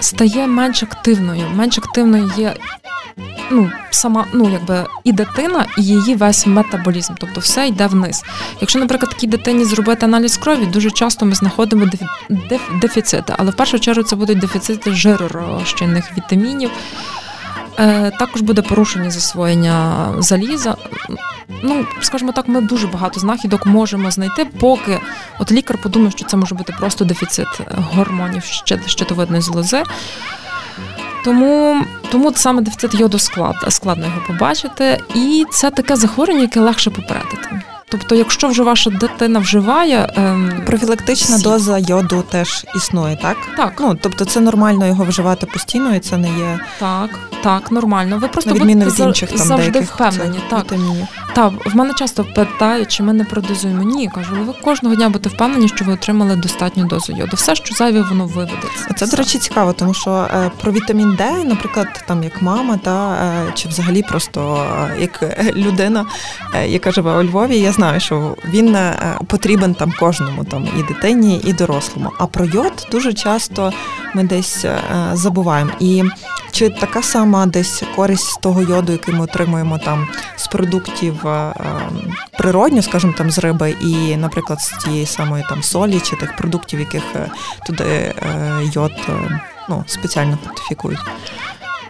стає 0.00 0.46
менш 0.46 0.82
активною. 0.82 1.46
Менш 1.54 1.78
активною 1.78 2.32
є 2.36 2.54
ну, 3.50 3.70
сама, 3.90 4.26
ну, 4.32 4.50
якби 4.50 4.86
і 5.04 5.12
дитина, 5.12 5.66
і 5.78 5.82
її 5.82 6.14
весь 6.14 6.46
метаболізм, 6.46 7.12
тобто 7.18 7.40
все 7.40 7.68
йде 7.68 7.86
вниз. 7.86 8.22
Якщо, 8.60 8.78
наприклад, 8.78 9.10
такій 9.12 9.26
дитині 9.26 9.64
зробити 9.64 10.06
аналіз 10.06 10.36
крові, 10.36 10.66
дуже 10.66 10.90
часто 10.90 11.26
ми 11.26 11.34
знаходимо 11.34 11.84
дефі- 11.84 12.08
деф- 12.30 12.78
дефіцити, 12.80 13.34
але 13.38 13.50
в 13.50 13.54
першу 13.54 13.78
чергу 13.78 14.02
це 14.02 14.16
будуть 14.16 14.38
дефіцити 14.38 14.92
жиророзчинних 14.92 16.04
вітамінів. 16.16 16.70
Е, 17.78 18.10
Також 18.18 18.40
буде 18.42 18.62
порушення 18.62 19.10
засвоєння 19.10 20.06
заліза. 20.18 20.76
Ну, 21.62 21.86
скажімо 22.00 22.32
так, 22.32 22.48
ми 22.48 22.60
дуже 22.60 22.86
багато 22.86 23.20
знахідок 23.20 23.66
можемо 23.66 24.10
знайти, 24.10 24.44
поки 24.44 25.00
от 25.38 25.52
лікар 25.52 25.78
подумає, 25.82 26.10
що 26.10 26.24
це 26.24 26.36
може 26.36 26.54
бути 26.54 26.74
просто 26.78 27.04
дефіцит 27.04 27.46
гормонів 27.76 28.42
щит- 28.42 28.88
щитовидної 28.88 29.42
залози. 29.42 29.82
Тому, 31.24 31.84
тому 32.12 32.32
саме 32.34 32.62
дефіцит 32.62 32.94
йоду 32.94 33.18
склад, 33.18 33.56
складно 33.68 34.04
його 34.06 34.20
побачити. 34.26 35.00
І 35.14 35.44
це 35.50 35.70
таке 35.70 35.96
захворювання, 35.96 36.42
яке 36.42 36.60
легше 36.60 36.90
попередити. 36.90 37.62
Тобто, 37.90 38.14
якщо 38.14 38.48
вже 38.48 38.62
ваша 38.62 38.90
дитина 38.90 39.38
вживає, 39.38 40.12
ем, 40.16 40.62
Профілактична 40.66 41.36
Сік. 41.36 41.44
доза 41.44 41.78
йоду 41.78 42.24
теж 42.30 42.66
існує, 42.76 43.18
так? 43.22 43.36
так, 43.56 43.72
Ну 43.80 43.98
тобто 44.02 44.24
це 44.24 44.40
нормально 44.40 44.86
його 44.86 45.04
вживати 45.04 45.46
постійно, 45.46 45.94
і 45.94 46.00
це 46.00 46.16
не 46.16 46.28
є 46.28 46.60
так, 46.78 47.10
так, 47.42 47.70
нормально. 47.72 48.18
Ви 48.18 48.28
просто 48.28 48.54
відміну 48.54 48.84
від 48.84 49.00
інших 49.00 49.28
там 49.30 49.38
завжди 49.38 49.70
деяких 49.70 49.94
впевнені. 49.94 50.34
цих 50.34 50.48
Так, 50.50 50.64
вітамінів. 50.64 51.06
Так, 51.34 51.52
в 51.66 51.76
мене 51.76 51.94
часто 51.94 52.24
питають, 52.24 52.88
чи 52.88 53.02
ми 53.02 53.12
не 53.12 53.24
продозуємо. 53.24 53.82
Ні, 53.82 54.08
кажу, 54.14 54.34
ви 54.46 54.52
кожного 54.52 54.94
дня 54.94 55.08
будете 55.08 55.28
впевнені, 55.36 55.68
що 55.68 55.84
ви 55.84 55.92
отримали 55.92 56.36
достатню 56.36 56.84
дозу 56.86 57.12
йоду. 57.12 57.36
Все, 57.36 57.54
що 57.54 57.74
зайве, 57.74 58.02
воно 58.02 58.26
виведеться. 58.26 58.86
Це, 58.96 59.04
Все. 59.04 59.06
до 59.06 59.16
речі, 59.16 59.38
цікаво, 59.38 59.72
тому 59.72 59.94
що 59.94 60.10
е, 60.34 60.50
про 60.62 60.72
вітамін 60.72 61.14
Д, 61.14 61.44
наприклад, 61.44 62.04
там 62.08 62.22
як 62.24 62.42
мама, 62.42 62.76
та 62.76 63.14
е, 63.14 63.52
чи 63.54 63.68
взагалі 63.68 64.02
просто 64.02 64.66
е, 64.90 65.00
як 65.00 65.38
людина, 65.56 66.06
е, 66.54 66.68
яка 66.68 66.90
живе 66.92 67.16
у 67.18 67.22
Львові, 67.24 67.58
я 67.58 67.72
знаю, 67.80 68.00
що 68.00 68.36
він 68.44 68.76
е, 68.76 69.18
потрібен 69.26 69.74
там 69.74 69.92
кожному, 69.98 70.44
там 70.44 70.68
і 70.78 70.82
дитині, 70.82 71.40
і 71.44 71.52
дорослому. 71.52 72.10
А 72.18 72.26
про 72.26 72.44
йод 72.44 72.88
дуже 72.90 73.12
часто 73.12 73.72
ми 74.14 74.24
десь 74.24 74.64
е, 74.64 74.80
забуваємо. 75.12 75.70
І 75.80 76.04
чи 76.50 76.70
така 76.70 77.02
сама 77.02 77.46
десь 77.46 77.82
користь 77.96 78.40
того 78.40 78.62
йоду, 78.62 78.92
який 78.92 79.14
ми 79.14 79.24
отримуємо 79.24 79.78
там 79.78 80.08
з 80.36 80.46
продуктів 80.46 81.26
е, 81.26 81.54
природньо, 82.38 82.82
скажімо, 82.82 83.14
там 83.18 83.30
з 83.30 83.38
риби, 83.38 83.74
і, 83.80 84.16
наприклад, 84.16 84.60
з 84.60 84.84
тієї 84.84 85.06
самої 85.06 85.44
там 85.48 85.62
солі 85.62 86.00
чи 86.00 86.16
тих 86.16 86.36
продуктів, 86.36 86.80
яких 86.80 87.02
туди 87.66 88.14
йод 88.74 88.92
ну, 89.68 89.84
спеціально 89.86 90.38
фортифікують. 90.44 91.00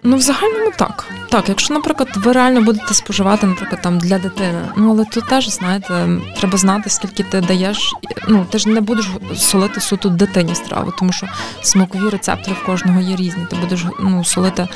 Ну, 0.03 0.17
в 0.17 0.21
загальному 0.21 0.73
так. 0.77 1.05
Так, 1.31 1.49
якщо, 1.49 1.75
наприклад, 1.75 2.09
ви 2.17 2.33
реально 2.33 2.63
будете 2.63 2.95
споживати, 2.95 3.47
наприклад, 3.47 3.83
там 3.83 3.99
для 3.99 4.19
дитини, 4.19 4.61
ну 4.77 4.91
але 4.91 5.05
тут 5.05 5.29
теж, 5.29 5.49
знаєте, 5.49 6.09
треба 6.37 6.59
знати, 6.59 6.91
скільки 6.91 7.23
ти 7.23 7.41
даєш. 7.41 7.93
Ну, 8.29 8.47
ти 8.51 8.59
ж 8.59 8.69
не 8.69 8.81
будеш 8.81 9.11
солити 9.37 9.81
суто 9.81 10.09
дитині 10.09 10.55
страву, 10.55 10.93
тому 10.99 11.13
що 11.13 11.29
смакові 11.63 12.09
рецептори 12.09 12.57
в 12.63 12.67
кожного 12.67 13.01
є 13.01 13.17
різні. 13.17 13.47
Ти 13.51 13.57
будеш 13.57 13.85
ну, 14.01 14.25
солити 14.25 14.69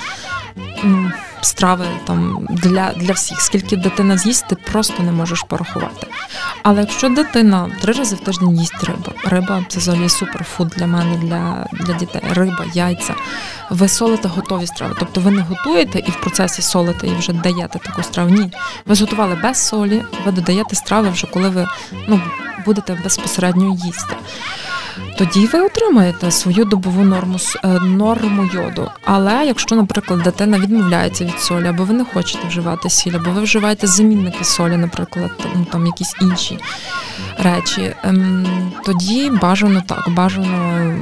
страви 1.41 1.87
там 2.07 2.47
для, 2.51 2.93
для 2.93 3.13
всіх. 3.13 3.41
Скільки 3.41 3.77
дитина 3.77 4.19
з'їсть, 4.19 4.49
ти 4.49 4.55
просто 4.55 5.03
не 5.03 5.13
можеш 5.13 5.43
порахувати. 5.49 6.07
Але 6.63 6.81
якщо 6.81 7.09
дитина 7.09 7.71
три 7.81 7.93
рази 7.93 8.17
в 8.17 8.21
тиждень 8.21 8.61
їсть 8.61 8.85
рибу, 8.85 9.13
риба 9.25 9.65
це 9.69 9.79
взагалі 9.79 10.09
суперфуд 10.09 10.69
для 10.69 10.87
мене, 10.87 11.17
для, 11.17 11.67
для 11.73 11.95
дітей. 11.95 12.23
Риба, 12.31 12.65
яйця. 12.75 13.15
Ви 13.71 13.89
солите 13.89 14.29
готові 14.29 14.67
страви. 14.67 14.95
Тобто 14.99 15.21
ви 15.21 15.31
не 15.31 15.43
готуєте 15.43 15.99
і 15.99 16.11
в 16.11 16.21
процесі 16.21 16.63
солите 16.63 17.07
і 17.07 17.15
вже 17.15 17.33
даєте 17.33 17.79
таку 17.79 18.03
страву. 18.03 18.31
Ні. 18.31 18.53
Ви 18.87 18.95
зготували 18.95 19.39
без 19.43 19.69
солі, 19.69 20.03
ви 20.25 20.33
додаєте 20.33 20.77
страви 20.77 21.09
вже 21.09 21.27
коли 21.27 21.49
ви 21.49 21.69
ну, 22.09 22.21
будете 22.65 22.95
безпосередньо 22.95 23.77
їсти. 23.85 24.17
Тоді 25.19 25.47
ви 25.47 25.61
отримаєте 25.61 26.31
свою 26.31 26.65
добову 26.65 27.05
норму 27.05 27.39
е, 27.65 27.69
норму 27.69 28.51
йоду. 28.55 28.91
Але 29.05 29.47
якщо, 29.47 29.77
наприклад, 29.77 30.23
дитина 30.23 30.59
відмовляється 30.59 31.25
від 31.25 31.41
солі, 31.41 31.67
або 31.67 31.85
ви 31.85 31.95
не 31.95 32.05
хочете 32.05 32.49
вживати 32.49 32.91
сіль, 32.91 33.13
або 33.13 33.31
ви 33.31 33.43
вживаєте 33.43 33.87
замінники 33.87 34.45
солі, 34.45 34.77
наприклад, 34.77 35.31
ну 35.55 35.67
там 35.73 35.87
якісь 35.87 36.15
інші 36.21 36.59
речі, 37.39 37.95
ем, 38.03 38.47
тоді 38.85 39.31
бажано 39.31 39.83
так, 39.87 40.09
бажано 40.09 40.95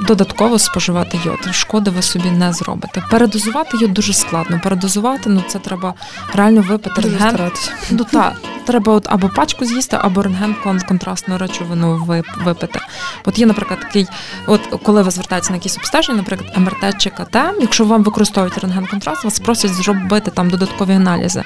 додатково 0.00 0.58
споживати 0.58 1.20
йод. 1.24 1.38
Шкоди 1.54 1.90
ви 1.90 2.02
собі 2.02 2.30
не 2.30 2.52
зробите. 2.52 3.02
Передозувати 3.10 3.76
йод 3.80 3.92
дуже 3.94 4.12
складно. 4.12 4.60
Передозувати, 4.62 5.30
ну 5.30 5.42
це 5.48 5.58
треба 5.58 5.94
реально 6.34 6.60
випити 6.60 7.00
Дуже 7.00 7.08
рентген. 7.08 7.30
старатися. 7.30 7.72
Ну 7.90 8.04
так, 8.12 8.32
треба 8.66 8.92
от 8.92 9.06
або 9.10 9.28
пачку 9.28 9.64
з'їсти, 9.64 9.98
або 10.00 10.22
рентген 10.22 10.80
контрастну 10.88 11.38
речовину 11.38 12.06
випити. 12.44 12.80
От 13.24 13.38
є, 13.38 13.46
наприклад, 13.46 13.80
такий, 13.80 14.06
от 14.46 14.60
коли 14.82 15.02
ви 15.02 15.10
звертаєтеся 15.10 15.50
на 15.50 15.56
якісь 15.56 15.76
обстеження, 15.76 16.18
наприклад, 16.18 16.52
МРТ 16.56 16.98
чи 16.98 17.10
КТ, 17.10 17.36
якщо 17.60 17.84
вам 17.84 18.02
використовують 18.02 18.58
рентген 18.58 18.86
контраст, 18.86 19.24
вас 19.24 19.38
просять 19.40 19.70
зробити 19.74 20.30
там 20.30 20.50
додаткові 20.50 20.92
аналізи. 20.92 21.42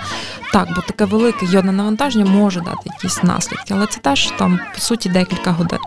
Так, 0.52 0.68
бо 0.76 0.82
таке 0.82 1.04
велике 1.04 1.46
йодне 1.46 1.72
навантаження 1.72 2.24
може 2.24 2.60
дати 2.60 2.80
якісь 2.84 3.22
наслідки, 3.22 3.74
але 3.74 3.86
це 3.86 4.00
теж 4.00 4.32
там 4.38 4.60
по 4.74 4.80
суті 4.80 5.08
декілька 5.08 5.50
годин. 5.50 5.78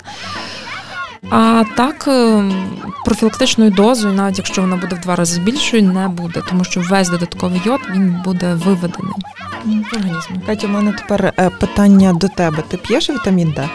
А 1.29 1.63
так, 1.77 2.07
е, 2.07 2.43
профілактичною 3.05 3.71
дозою, 3.71 4.13
навіть 4.13 4.37
якщо 4.37 4.61
вона 4.61 4.75
буде 4.75 4.95
в 4.95 4.99
два 4.99 5.15
рази 5.15 5.41
більшою, 5.41 5.83
не 5.83 6.07
буде, 6.07 6.41
тому 6.49 6.63
що 6.63 6.81
весь 6.81 7.09
додатковий 7.09 7.61
йод 7.65 7.79
він 7.93 8.21
буде 8.25 8.53
виведений 8.53 9.13
в 9.65 9.95
організмі. 9.95 10.39
Катя, 10.45 10.67
у 10.67 10.69
мене 10.69 10.91
тепер 10.91 11.33
е, 11.39 11.49
питання 11.49 12.13
до 12.13 12.27
тебе. 12.27 12.63
Ти 12.67 12.77
п'єш 12.77 13.09
вітамін 13.09 13.51
Д? 13.51 13.69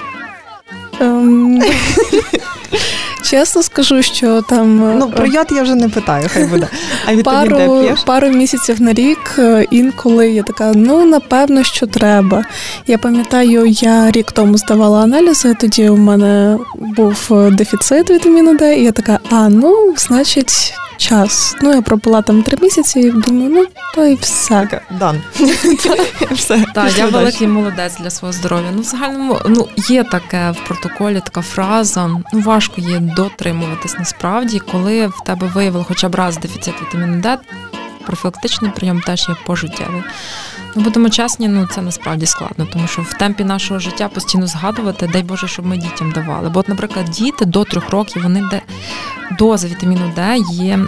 Чесно 3.22 3.62
скажу, 3.62 4.02
що 4.02 4.42
там 4.42 4.90
е, 4.90 4.96
Ну, 4.98 5.10
про 5.10 5.26
йод 5.26 5.46
я 5.50 5.62
вже 5.62 5.74
не 5.74 5.88
питаю, 5.88 6.28
хай 6.32 6.44
буде. 6.44 6.68
А 7.06 7.14
вітамін 7.14 7.50
пару, 7.50 7.80
п'єш? 7.80 8.00
пару 8.06 8.28
місяців 8.28 8.82
на 8.82 8.92
рік 8.92 9.34
е, 9.38 9.66
інколи 9.70 10.30
я 10.30 10.42
така, 10.42 10.72
ну 10.74 11.04
напевно, 11.06 11.64
що 11.64 11.86
треба. 11.86 12.44
Я 12.86 12.98
пам'ятаю, 12.98 13.66
я 13.66 14.10
рік 14.10 14.32
тому 14.32 14.58
здавала 14.58 15.02
аналізи, 15.02 15.54
тоді 15.54 15.88
у 15.88 15.96
мене 15.96 16.58
був 16.74 17.28
е, 17.30 17.50
дефіцит 17.50 18.10
вітаміну 18.10 18.54
Д, 18.54 18.76
і 18.76 18.84
я 18.84 18.92
така, 18.92 19.18
а 19.30 19.48
ну, 19.48 19.94
значить, 19.96 20.74
час. 21.00 21.56
Ну, 21.62 21.74
я 21.74 21.82
пропила 21.82 22.22
там 22.22 22.42
три 22.42 22.58
місяці 22.62 23.00
і 23.00 23.10
думаю, 23.10 23.50
ну 23.50 23.66
то 23.94 24.06
і 24.06 24.14
все. 24.14 24.80
Дан. 24.90 25.22
Все. 26.30 26.64
Так, 26.74 26.98
я 26.98 27.06
великий 27.06 27.46
молодець 27.46 27.96
для 27.98 28.10
свого 28.10 28.32
здоров'я. 28.32 28.70
Ну, 28.74 28.80
в 28.80 28.84
загальному 28.84 29.38
ну 29.46 29.68
є 29.88 30.04
таке 30.04 30.50
в 30.50 30.66
протоколі, 30.68 31.20
така 31.24 31.42
фраза. 31.42 32.06
Ну 32.06 32.22
важко 32.32 32.80
є 32.80 32.98
дотримуватись 32.98 33.98
насправді, 33.98 34.58
коли 34.72 35.06
в 35.06 35.24
тебе 35.26 35.46
виявили 35.54 35.84
хоча 35.88 36.08
б 36.08 36.14
раз 36.14 36.36
дефіцит 36.36 36.74
вітаміну 36.82 37.20
Д, 37.20 37.38
профілактичний 38.06 38.70
прийом 38.70 39.00
теж 39.00 39.28
є 39.28 39.34
пожиттєвий. 39.46 40.02
Ну, 40.74 40.82
будемо 40.82 41.10
чесні, 41.10 41.48
ну 41.48 41.66
це 41.66 41.82
насправді 41.82 42.26
складно, 42.26 42.68
тому 42.72 42.86
що 42.86 43.02
в 43.02 43.12
темпі 43.14 43.44
нашого 43.44 43.80
життя 43.80 44.08
постійно 44.08 44.46
згадувати, 44.46 45.10
дай 45.12 45.22
Боже, 45.22 45.48
щоб 45.48 45.66
ми 45.66 45.76
дітям 45.76 46.12
давали. 46.12 46.48
Бо, 46.48 46.60
от, 46.60 46.68
наприклад, 46.68 47.04
діти 47.04 47.44
до 47.44 47.64
трьох 47.64 47.90
років 47.90 48.22
вони 48.22 48.42
де 48.50 48.62
доза 49.38 49.68
вітаміну 49.68 50.12
Д 50.16 50.36
є. 50.50 50.78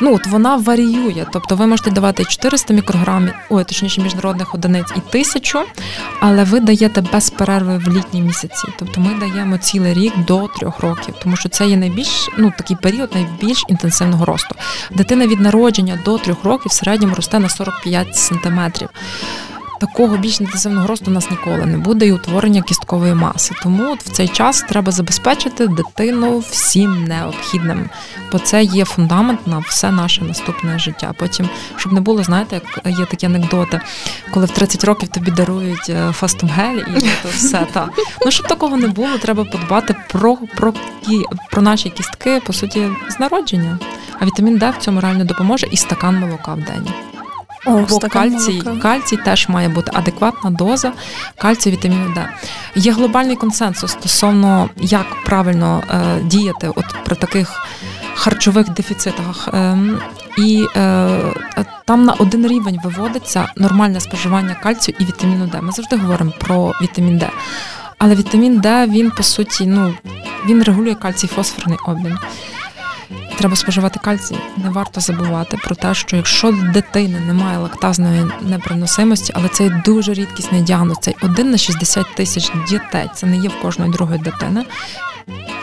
Ну, 0.00 0.14
от 0.14 0.26
вона 0.26 0.56
варіює. 0.56 1.26
Тобто 1.32 1.56
ви 1.56 1.66
можете 1.66 1.90
давати 1.90 2.24
400 2.24 2.74
мікрограмів, 2.74 3.34
ой, 3.50 3.64
точніше, 3.64 4.00
міжнародних 4.00 4.54
одиниць 4.54 4.92
і 4.96 5.00
тисячу, 5.10 5.62
але 6.20 6.44
ви 6.44 6.60
даєте 6.60 7.00
без 7.00 7.30
перерви 7.30 7.78
в 7.78 7.88
літні 7.88 8.22
місяці. 8.22 8.68
Тобто 8.78 9.00
ми 9.00 9.14
даємо 9.14 9.58
цілий 9.58 9.94
рік 9.94 10.12
до 10.26 10.48
трьох 10.48 10.80
років, 10.80 11.14
тому 11.22 11.36
що 11.36 11.48
це 11.48 11.66
є 11.66 11.76
найбільш 11.76 12.28
ну 12.38 12.52
такий 12.58 12.76
період 12.76 13.10
найбільш 13.14 13.64
інтенсивного 13.68 14.24
росту. 14.24 14.54
Дитина 14.90 15.26
від 15.26 15.40
народження 15.40 15.98
до 16.04 16.18
трьох 16.18 16.44
років 16.44 16.70
в 16.70 16.74
середньому 16.74 17.14
росте 17.14 17.38
на 17.38 17.48
45 17.48 18.16
сантиметрів. 18.16 18.88
Такого 19.82 20.16
більш 20.16 20.40
інтенсивного 20.40 20.86
росту 20.86 21.10
у 21.10 21.14
нас 21.14 21.30
ніколи 21.30 21.66
не 21.66 21.78
буде 21.78 22.06
і 22.06 22.12
утворення 22.12 22.62
кісткової 22.62 23.14
маси. 23.14 23.54
Тому 23.62 23.92
от 23.92 24.02
в 24.02 24.12
цей 24.12 24.28
час 24.28 24.64
треба 24.68 24.92
забезпечити 24.92 25.66
дитину 25.66 26.38
всім 26.38 27.04
необхідним, 27.04 27.90
бо 28.32 28.38
це 28.38 28.62
є 28.62 28.84
фундамент 28.84 29.46
на 29.46 29.58
все 29.58 29.90
наше 29.90 30.24
наступне 30.24 30.78
життя. 30.78 31.12
Потім, 31.18 31.48
щоб 31.76 31.92
не 31.92 32.00
було, 32.00 32.22
знаєте, 32.22 32.60
як 32.84 32.98
є 32.98 33.04
такі 33.06 33.26
анекдоти, 33.26 33.80
коли 34.34 34.46
в 34.46 34.50
30 34.50 34.84
років 34.84 35.08
тобі 35.08 35.30
дарують 35.30 35.90
е, 35.90 36.12
фастумгель 36.12 36.78
і 36.96 37.00
то 37.22 37.28
все 37.28 37.66
та 37.72 37.88
ну 38.24 38.30
щоб 38.30 38.48
такого 38.48 38.76
не 38.76 38.88
було, 38.88 39.18
треба 39.18 39.44
подбати 39.44 39.96
про, 40.08 40.36
про, 40.36 40.74
про 41.50 41.62
наші 41.62 41.90
кістки, 41.90 42.40
по 42.46 42.52
суті, 42.52 42.88
з 43.10 43.20
народження. 43.20 43.78
А 44.20 44.26
вітамін 44.26 44.58
Д 44.58 44.70
в 44.70 44.82
цьому 44.82 45.00
реально 45.00 45.24
допоможе 45.24 45.66
і 45.70 45.76
стакан 45.76 46.18
молока 46.18 46.54
в 46.54 46.60
день. 46.60 47.11
О, 47.66 47.84
Бо 47.88 47.98
кальцій, 47.98 48.62
молока. 48.64 48.82
кальцій 48.82 49.16
теж 49.16 49.48
має 49.48 49.68
бути 49.68 49.90
адекватна 49.94 50.50
доза 50.50 50.92
кальцію 51.38 51.76
вітаміну 51.76 52.14
Д. 52.14 52.28
Є 52.74 52.92
глобальний 52.92 53.36
консенсус 53.36 53.90
стосовно 53.90 54.70
як 54.76 55.06
правильно 55.24 55.82
е, 55.90 56.20
діяти 56.24 56.68
от 56.68 56.84
при 57.04 57.16
таких 57.16 57.62
харчових 58.14 58.70
дефіцитах. 58.70 59.48
Ем, 59.52 59.98
і 60.38 60.66
е, 60.76 61.08
там 61.84 62.04
на 62.04 62.12
один 62.12 62.46
рівень 62.46 62.78
виводиться 62.84 63.48
нормальне 63.56 64.00
споживання 64.00 64.54
кальцію 64.54 64.96
і 65.00 65.04
вітаміну 65.04 65.46
Д. 65.46 65.60
Ми 65.62 65.72
завжди 65.72 65.96
говоримо 65.96 66.32
про 66.38 66.74
вітамін 66.82 67.18
Д. 67.18 67.30
Але 67.98 68.14
вітамін 68.14 68.60
Д, 68.60 68.86
він 68.86 69.10
по 69.10 69.22
суті, 69.22 69.66
ну 69.66 69.94
він 70.46 70.62
регулює 70.62 70.94
кальцій-фосфорний 70.94 71.78
обмін. 71.86 72.18
Треба 73.38 73.56
споживати 73.56 74.00
кальцій. 74.04 74.36
Не 74.56 74.70
варто 74.70 75.00
забувати 75.00 75.56
про 75.56 75.74
те, 75.74 75.94
що 75.94 76.16
якщо 76.16 76.52
дитини 76.74 77.20
немає 77.20 77.58
лактазної 77.58 78.24
неприносимості, 78.40 79.32
але 79.36 79.48
це 79.48 79.82
дуже 79.84 80.12
рідкісний 80.12 80.62
діагноз, 80.62 80.98
це 81.00 81.14
один 81.22 81.50
на 81.50 81.58
60 81.58 82.06
тисяч 82.14 82.52
дітей, 82.68 83.10
це 83.14 83.26
не 83.26 83.36
є 83.36 83.48
в 83.48 83.62
кожної 83.62 83.90
другої 83.90 84.20
дитини. 84.20 84.64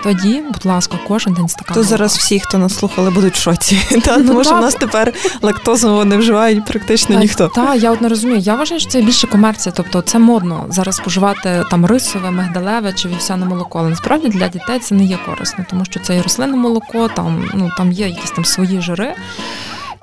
Тоді, 0.04 0.42
будь 0.54 0.66
ласка, 0.66 0.98
кожен 1.08 1.34
день 1.34 1.48
стакан. 1.50 1.74
То 1.76 1.84
зараз 1.84 2.18
всі, 2.18 2.40
хто 2.40 2.58
нас 2.58 2.78
слухали, 2.78 3.10
будуть 3.10 3.34
в 3.36 3.42
шоці. 3.42 3.82
Та, 4.06 4.18
Ну, 4.18 4.28
тому 4.28 4.44
що 4.44 4.52
так. 4.52 4.60
в 4.60 4.64
нас 4.64 4.74
тепер 4.76 5.14
лактозу 5.42 6.06
не 6.06 6.18
вживають 6.18 6.66
практично 6.66 7.16
Та- 7.16 7.22
ніхто. 7.22 7.48
Та, 7.48 7.76
я 7.76 7.92
от 7.92 8.02
не 8.02 8.10
розумію. 8.10 8.40
Я 8.40 8.56
вважаю, 8.56 8.82
що 8.82 8.90
це 8.90 9.02
більше 9.02 9.28
комерція. 9.28 9.74
Тобто 9.78 10.02
це 10.02 10.20
модно 10.20 10.66
зараз 10.70 10.96
споживати 10.96 11.64
там 11.72 11.86
рисове, 11.86 12.32
мигдалеве 12.32 12.94
чи 12.94 13.08
вівсяне 13.10 13.46
молоко. 13.46 13.80
Але 13.80 13.90
насправді 13.90 14.28
для 14.28 14.48
дітей 14.48 14.80
це 14.80 14.96
не 14.96 15.04
є 15.04 15.18
корисно, 15.26 15.66
тому 15.70 15.86
що 15.86 16.00
це 16.00 16.18
і 16.18 16.22
рослинне 16.22 16.58
молоко, 16.58 17.08
там 17.16 17.50
ну 17.54 17.72
там 17.78 17.92
є 17.92 18.08
якісь 18.08 18.32
там 18.32 18.46
свої 18.46 18.82
жири. 18.82 19.16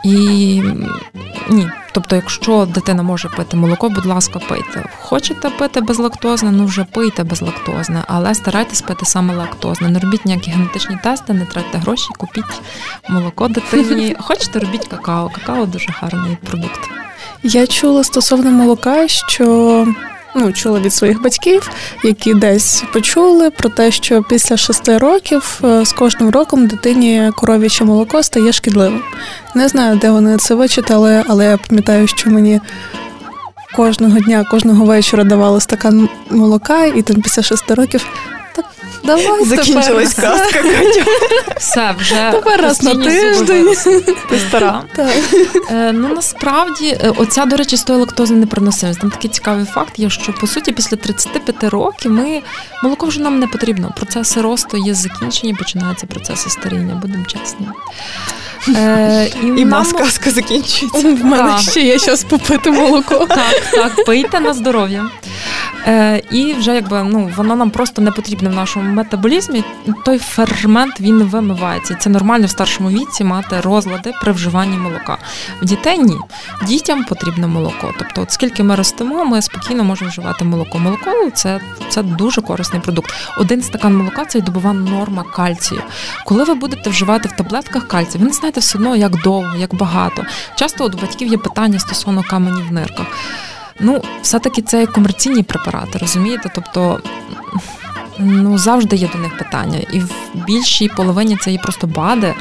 І 0.04 0.62
ні, 1.48 1.70
тобто, 1.92 2.16
якщо 2.16 2.66
дитина 2.66 3.02
може 3.02 3.28
пити 3.28 3.56
молоко, 3.56 3.88
будь 3.88 4.06
ласка, 4.06 4.38
пийте. 4.38 4.88
Хочете 5.00 5.50
пити 5.50 5.80
безлактозне, 5.80 6.50
ну 6.52 6.64
вже 6.64 6.84
пийте 6.84 7.24
безлактозне, 7.24 8.04
але 8.08 8.34
старайтесь 8.34 8.82
пити 8.82 9.06
саме 9.06 9.34
лактозне. 9.34 9.88
Не 9.88 9.98
робіть 9.98 10.24
ніякі 10.24 10.50
генетичні 10.50 10.98
тести, 11.02 11.32
не 11.32 11.44
тратьте 11.44 11.78
гроші, 11.78 12.08
купіть 12.18 12.60
молоко 13.08 13.48
дитині. 13.48 14.16
Хочете, 14.20 14.58
робіть 14.58 14.88
какао. 14.88 15.30
Какао 15.34 15.66
дуже 15.66 15.88
гарний 16.00 16.36
продукт. 16.50 16.80
Я 17.42 17.66
чула 17.66 18.04
стосовно 18.04 18.50
молока, 18.50 19.08
що 19.08 19.86
ну, 20.36 20.52
чула 20.52 20.80
від 20.80 20.94
своїх 20.94 21.22
батьків, 21.22 21.70
які 22.04 22.34
десь 22.34 22.84
почули 22.92 23.50
про 23.50 23.68
те, 23.68 23.90
що 23.90 24.22
після 24.22 24.56
шести 24.56 24.98
років 24.98 25.60
е, 25.64 25.84
з 25.84 25.92
кожним 25.92 26.30
роком 26.30 26.66
дитині 26.66 27.30
коров'яче 27.36 27.84
молоко 27.84 28.22
стає 28.22 28.52
шкідливим. 28.52 29.02
Не 29.54 29.68
знаю, 29.68 29.98
де 29.98 30.10
вони 30.10 30.36
це 30.36 30.54
вичитали, 30.54 31.24
але 31.26 31.44
я 31.44 31.56
пам'ятаю, 31.56 32.06
що 32.06 32.30
мені. 32.30 32.60
Кожного 33.76 34.18
дня, 34.18 34.44
кожного 34.50 34.84
вечора 34.84 35.24
давали 35.24 35.60
стакан 35.60 36.08
молока, 36.30 36.84
і 36.84 37.02
там 37.02 37.22
після 37.22 37.42
шести 37.42 37.74
років 37.74 38.06
так 38.56 38.64
давай 39.04 39.44
Закінчилась 39.44 40.14
тепер. 40.14 40.30
казка, 40.32 40.62
Катя. 40.62 41.04
Все, 41.56 41.94
вже 41.98 42.30
Тепер 42.32 42.60
раз 42.60 42.82
на 42.82 42.94
тиждень. 42.94 43.74
Ти 44.28 44.38
стара. 44.48 44.82
Так. 44.96 45.10
Е, 45.70 45.92
ну 45.92 46.08
насправді, 46.14 46.86
е, 47.04 47.12
оця, 47.16 47.44
до 47.44 47.56
речі, 47.56 47.76
з 47.76 47.82
тою 47.82 47.98
лактозною 47.98 48.40
непроносимість. 48.40 49.00
Там 49.00 49.10
такий 49.10 49.30
цікавий 49.30 49.64
факт 49.64 49.98
є, 49.98 50.10
що 50.10 50.32
по 50.32 50.46
суті 50.46 50.72
після 50.72 50.96
35 50.96 51.64
років 51.70 52.12
ми 52.12 52.42
молоко 52.82 53.06
вже 53.06 53.20
нам 53.20 53.38
не 53.38 53.46
потрібно. 53.46 53.92
Процеси 53.96 54.40
росту 54.40 54.76
є 54.76 54.94
закінчені, 54.94 55.54
починаються 55.54 56.06
процеси 56.06 56.50
старіння, 56.50 56.94
будемо 56.94 57.24
чесні. 57.24 57.66
Е, 58.76 59.30
І 59.42 59.46
в 59.46 59.58
нам- 59.58 59.68
нас 59.68 59.92
казка 59.92 60.30
закінчується. 60.30 60.98
В 61.08 61.24
мене 61.24 61.50
Так. 61.50 61.60
ще 61.60 61.80
є 61.80 61.98
час 61.98 62.24
попити 62.24 62.70
молоко. 62.70 63.26
Так, 63.28 63.62
так, 63.72 64.04
пийте 64.04 64.40
на 64.40 64.54
здоров'я. 64.54 65.10
Е, 65.86 66.22
І 66.30 66.54
вже 66.54 66.74
якби 66.74 67.02
ну 67.02 67.32
воно 67.36 67.56
нам 67.56 67.70
просто 67.70 68.02
не 68.02 68.10
потрібне 68.10 68.48
в 68.48 68.52
нашому 68.52 68.94
метаболізмі. 68.94 69.64
Той 70.04 70.18
фермент 70.18 71.00
він 71.00 71.22
вимивається. 71.22 71.94
Це 71.94 72.10
нормально 72.10 72.46
в 72.46 72.50
старшому 72.50 72.90
віці 72.90 73.24
мати 73.24 73.60
розлади 73.60 74.12
при 74.20 74.32
вживанні 74.32 74.76
молока. 74.76 75.18
В 75.62 75.64
дітей 75.64 75.98
ні. 75.98 76.16
Дітям 76.66 77.04
потрібне 77.04 77.46
молоко. 77.46 77.94
Тобто, 77.98 78.22
от 78.22 78.32
скільки 78.32 78.62
ми 78.62 78.74
ростемо, 78.74 79.24
ми 79.24 79.42
спокійно 79.42 79.84
можемо 79.84 80.10
вживати 80.10 80.44
молоко. 80.44 80.78
Молоко 80.78 81.30
це, 81.34 81.60
це 81.88 82.02
дуже 82.02 82.40
корисний 82.40 82.82
продукт. 82.82 83.14
Один 83.38 83.62
стакан 83.62 83.96
молока 83.96 84.24
це 84.24 84.40
добова 84.40 84.72
норма 84.72 85.22
кальцію. 85.22 85.82
Коли 86.24 86.44
ви 86.44 86.54
будете 86.54 86.90
вживати 86.90 87.28
в 87.28 87.32
таблетках 87.32 87.88
кальцію, 87.88 88.20
ви 88.20 88.26
не 88.26 88.32
знаєте 88.32 88.60
все 88.60 88.78
одно, 88.78 88.96
як 88.96 89.22
довго, 89.22 89.56
як 89.56 89.74
багато. 89.74 90.24
Часто 90.54 90.84
от 90.84 90.94
у 90.94 90.98
батьків 90.98 91.28
є 91.28 91.38
питання 91.38 91.78
стосовно 91.78 92.22
каменів 92.22 92.68
в 92.68 92.72
нирках. 92.72 93.06
Ну, 93.80 94.02
все-таки 94.22 94.62
це 94.62 94.86
комерційні 94.86 95.42
препарати, 95.42 95.98
розумієте? 95.98 96.50
Тобто. 96.54 97.00
Ну, 98.18 98.58
завжди 98.58 98.96
є 98.96 99.08
до 99.12 99.18
них 99.18 99.38
питання. 99.38 99.78
І 99.92 100.00
в 100.00 100.10
більшій 100.34 100.88
половині 100.88 101.36
це 101.36 101.52
є 101.52 101.58
просто 101.58 101.86
БАДи, 101.86 102.34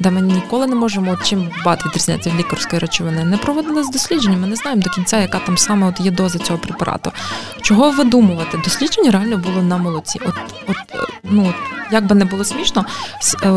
де 0.00 0.10
ми 0.10 0.20
ніколи 0.20 0.66
не 0.66 0.74
можемо, 0.74 1.16
чим 1.24 1.48
БАД 1.64 1.82
відрізняється 1.86 2.30
від 2.30 2.38
лікарської 2.38 2.80
речовини. 2.80 3.24
Не 3.24 3.36
проводили 3.36 3.84
з 3.84 3.90
дослідження, 3.90 4.36
ми 4.36 4.46
не 4.46 4.56
знаємо 4.56 4.82
до 4.82 4.90
кінця, 4.90 5.18
яка 5.18 5.38
там 5.38 5.58
саме 5.58 5.86
от 5.88 6.00
є 6.00 6.10
доза 6.10 6.38
цього 6.38 6.58
препарату. 6.58 7.12
Чого 7.62 7.90
видумувати? 7.90 8.60
Дослідження 8.64 9.10
реально 9.10 9.36
було 9.38 9.62
на 9.62 9.76
молоці. 9.76 10.20
От, 10.26 10.34
от, 10.68 10.76
ну, 11.24 11.54
як 11.90 12.06
би 12.06 12.14
не 12.14 12.24
було 12.24 12.44
смішно, 12.44 12.84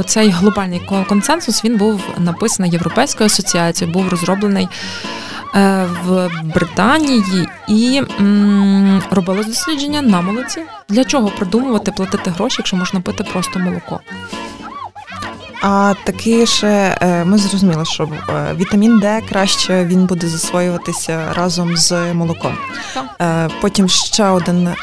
цей 0.06 0.30
глобальний 0.30 0.82
консенсус 1.10 1.66
він 1.66 1.78
був 1.78 2.02
написаний 2.18 2.72
Європейською 2.72 3.26
асоціацією, 3.26 3.94
був 3.94 4.10
розроблений. 4.10 4.68
Е, 5.56 5.86
в 6.06 6.30
Британії 6.44 7.48
і 7.68 8.02
м, 8.20 9.02
робили 9.12 9.44
дослідження 9.44 10.02
на 10.02 10.22
молоці. 10.22 10.62
Для 10.90 11.06
чого 11.06 11.30
придумувати 11.30 11.92
платити 11.92 12.30
гроші, 12.30 12.56
якщо 12.60 12.78
можна 12.78 13.00
пити 13.02 13.24
просто 13.34 13.60
молоко? 13.60 14.00
А 15.66 15.94
таки 16.04 16.46
ще 16.46 16.98
ми 17.26 17.38
зрозуміли, 17.38 17.86
що 17.86 18.10
е, 18.30 18.56
вітамін 18.56 19.00
Д 19.00 19.22
краще 19.30 19.86
він 19.86 20.06
буде 20.06 20.28
засвоюватися 20.28 21.34
разом 21.34 21.78
з 21.78 22.14
молоком. 22.14 22.58
Так. 22.94 23.06
Е, 23.22 23.50
потім 23.62 23.90
ще 23.90 24.26
один: 24.30 24.68
е, 24.68 24.76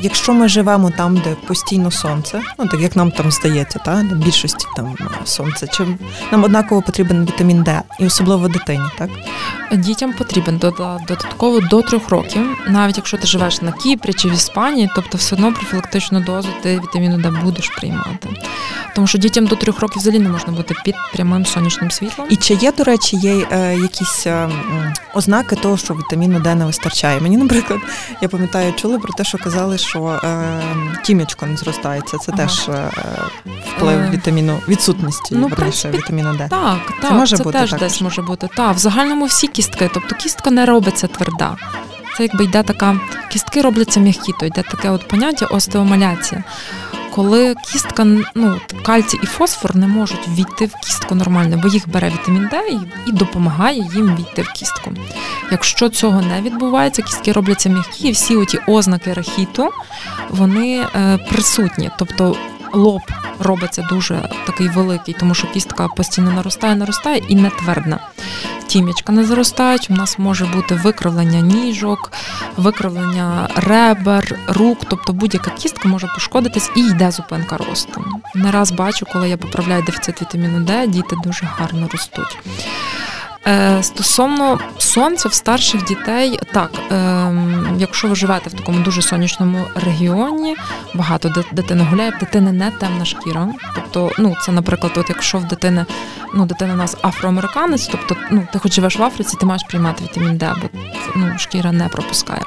якщо 0.00 0.32
ми 0.32 0.48
живемо 0.48 0.90
там, 0.90 1.16
де 1.16 1.36
постійно 1.46 1.90
сонце, 1.90 2.40
ну 2.58 2.66
так 2.66 2.80
як 2.80 2.96
нам 2.96 3.10
там 3.10 3.30
здається, 3.30 3.78
та 3.78 3.94
в 3.94 4.14
більшості 4.14 4.66
там 4.76 4.96
сонце, 5.24 5.66
чи 5.66 5.86
нам 6.32 6.44
однаково 6.44 6.82
потрібен 6.82 7.24
вітамін 7.24 7.62
Д, 7.62 7.82
і 8.00 8.06
особливо 8.06 8.48
дитині, 8.48 8.84
так 8.98 9.10
дітям 9.72 10.12
потрібен 10.12 10.58
додатково 10.58 11.60
до 11.60 11.82
трьох 11.82 12.08
років, 12.08 12.42
навіть 12.68 12.96
якщо 12.96 13.16
ти 13.16 13.26
живеш 13.26 13.62
на 13.62 13.72
Кіпрі 13.72 14.12
чи 14.12 14.28
в 14.28 14.32
Іспанії, 14.32 14.90
тобто 14.94 15.18
все 15.18 15.34
одно 15.34 15.52
профілактичну 15.52 16.20
дозу 16.20 16.48
ти 16.62 16.80
вітаміну 16.80 17.18
Д 17.18 17.30
будеш 17.44 17.68
приймати, 17.68 18.28
тому 18.94 19.06
що 19.06 19.18
дітям 19.18 19.46
до 19.46 19.56
трьох 19.56 19.80
років 19.80 20.02
взагалі 20.14 20.28
не 20.28 20.32
можна 20.32 20.52
бути 20.52 20.74
під 20.84 20.94
прямим 21.12 21.46
сонячним 21.46 21.90
світлом. 21.90 22.26
І 22.30 22.36
чи 22.36 22.54
є, 22.54 22.72
до 22.72 22.84
речі, 22.84 23.16
є 23.16 23.46
е, 23.52 23.76
якісь 23.76 24.26
е, 24.26 24.48
ознаки 25.14 25.56
того, 25.56 25.76
що 25.76 25.94
вітаміну 25.94 26.40
Д 26.40 26.54
не 26.54 26.64
вистачає? 26.64 27.20
Мені, 27.20 27.36
наприклад, 27.36 27.80
я 28.20 28.28
пам'ятаю, 28.28 28.72
чули 28.72 28.98
про 28.98 29.12
те, 29.12 29.24
що 29.24 29.38
казали, 29.38 29.78
що 29.78 30.20
е, 30.24 30.62
тім'ячко 31.04 31.46
не 31.46 31.56
зростається. 31.56 32.18
Це 32.18 32.32
ага. 32.32 32.42
теж 32.42 32.68
е, 32.68 32.90
вплив 33.76 33.98
е, 33.98 34.10
вітаміну 34.12 34.60
відсутності 34.68 35.34
ну, 35.34 35.46
верніше, 35.46 35.90
вітаміну 35.90 36.32
Д. 36.36 36.46
Так, 36.50 36.78
так, 37.00 37.10
це 37.10 37.14
може 37.14 37.36
це 37.36 37.44
бути 37.44 37.58
теж 37.58 37.70
також. 37.70 37.88
десь 37.88 38.00
може 38.00 38.22
бути. 38.22 38.48
Так, 38.56 38.74
в 38.76 38.78
загальному 38.78 39.24
всі 39.24 39.46
кістки, 39.46 39.90
тобто 39.94 40.14
кістка 40.14 40.50
не 40.50 40.66
робиться 40.66 41.06
тверда. 41.06 41.56
Це 42.16 42.22
якби 42.22 42.44
йде 42.44 42.62
така, 42.62 43.00
кістки 43.30 43.62
робляться 43.62 44.00
м'які, 44.00 44.32
то 44.40 44.46
йде 44.46 44.62
таке 44.62 44.90
от 44.90 45.08
поняття 45.08 45.46
остеомаляція 45.46 46.44
коли 47.14 47.54
кістка, 47.54 48.06
ну 48.34 48.60
кальцій 48.82 49.18
і 49.22 49.26
фосфор 49.26 49.76
не 49.76 49.86
можуть 49.86 50.28
війти 50.28 50.66
в 50.66 50.74
кістку 50.84 51.14
нормально, 51.14 51.60
бо 51.62 51.68
їх 51.68 51.88
бере 51.88 52.10
вітамін 52.10 52.48
Д 52.50 52.60
і, 53.06 53.12
допомагає 53.12 53.88
їм 53.94 54.16
війти 54.16 54.42
в 54.42 54.48
кістку. 54.48 54.92
Якщо 55.50 55.88
цього 55.88 56.22
не 56.22 56.40
відбувається, 56.40 57.02
кістки 57.02 57.32
робляться 57.32 57.68
м'які, 57.68 58.08
і 58.08 58.12
всі 58.12 58.36
оті 58.36 58.58
ознаки 58.66 59.12
рахіту 59.12 59.70
вони 60.30 60.86
е, 60.96 61.18
присутні. 61.30 61.90
Тобто 61.98 62.36
лоб 62.74 63.02
робиться 63.38 63.86
дуже 63.90 64.28
такий 64.46 64.68
великий, 64.68 65.14
тому 65.14 65.34
що 65.34 65.46
кістка 65.46 65.88
постійно 65.88 66.32
наростає, 66.32 66.74
наростає 66.74 67.22
і 67.28 67.34
не 67.34 67.50
твердна. 67.50 67.98
Тім'ячка 68.66 69.12
не 69.12 69.24
заростають, 69.24 69.90
у 69.90 69.94
нас 69.94 70.18
може 70.18 70.44
бути 70.44 70.74
викривлення 70.74 71.40
ніжок, 71.40 72.12
викривлення 72.56 73.48
ребер, 73.56 74.38
рук, 74.48 74.78
тобто 74.88 75.12
будь-яка 75.12 75.50
кістка 75.50 75.88
може 75.88 76.06
пошкодитись 76.06 76.70
і 76.76 76.80
йде 76.80 77.10
зупинка 77.10 77.56
росту. 77.56 78.04
Не 78.34 78.50
раз 78.50 78.72
бачу, 78.72 79.06
коли 79.12 79.28
я 79.28 79.36
поправляю 79.36 79.82
дефіцит 79.82 80.22
вітаміну 80.22 80.60
Д, 80.60 80.86
діти 80.86 81.16
дуже 81.24 81.48
гарно 81.56 81.88
ростуть. 81.92 82.38
Е, 83.46 83.82
стосовно 83.82 84.58
сонця 84.78 85.28
в 85.28 85.34
старших 85.34 85.84
дітей, 85.84 86.38
так, 86.52 86.70
ем, 86.90 87.76
якщо 87.78 88.08
ви 88.08 88.14
живете 88.14 88.50
в 88.50 88.52
такому 88.52 88.78
дуже 88.78 89.02
сонячному 89.02 89.64
регіоні, 89.74 90.56
багато 90.94 91.44
дитини 91.52 91.84
гуляє, 91.90 92.10
в 92.10 92.18
дитини 92.18 92.52
не 92.52 92.70
темна 92.70 93.04
шкіра. 93.04 93.48
Тобто, 93.74 94.10
ну 94.18 94.36
це, 94.42 94.52
наприклад, 94.52 94.92
от 94.96 95.08
якщо 95.08 95.38
в 95.38 95.44
дитини, 95.44 95.86
ну 96.34 96.46
дитина 96.46 96.74
у 96.74 96.76
нас 96.76 96.96
афроамериканець, 97.02 97.86
тобто 97.86 98.16
ну, 98.30 98.46
ти 98.52 98.58
хоч 98.58 98.74
живеш 98.74 98.96
в 98.96 99.02
Африці, 99.02 99.36
ти 99.40 99.46
маєш 99.46 99.62
приймати 99.68 100.04
вітамін 100.04 100.36
Д, 100.36 100.54
бо 100.62 100.68
ну, 101.16 101.38
шкіра 101.38 101.72
не 101.72 101.88
пропускає. 101.88 102.42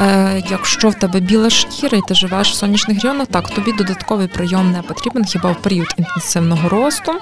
Е, 0.00 0.42
Якщо 0.50 0.88
в 0.88 0.94
тебе 0.94 1.20
біла 1.20 1.50
шкіра 1.50 1.98
і 1.98 2.02
ти 2.08 2.14
живеш 2.14 2.50
в 2.50 2.54
сонячних 2.54 2.96
регіонах, 2.96 3.26
так 3.26 3.48
тобі 3.48 3.72
додатковий 3.72 4.28
прийом 4.28 4.72
не 4.72 4.82
потрібен, 4.82 5.24
хіба 5.24 5.52
в 5.52 5.62
період 5.62 5.94
інтенсивного 5.98 6.68
росту. 6.68 7.12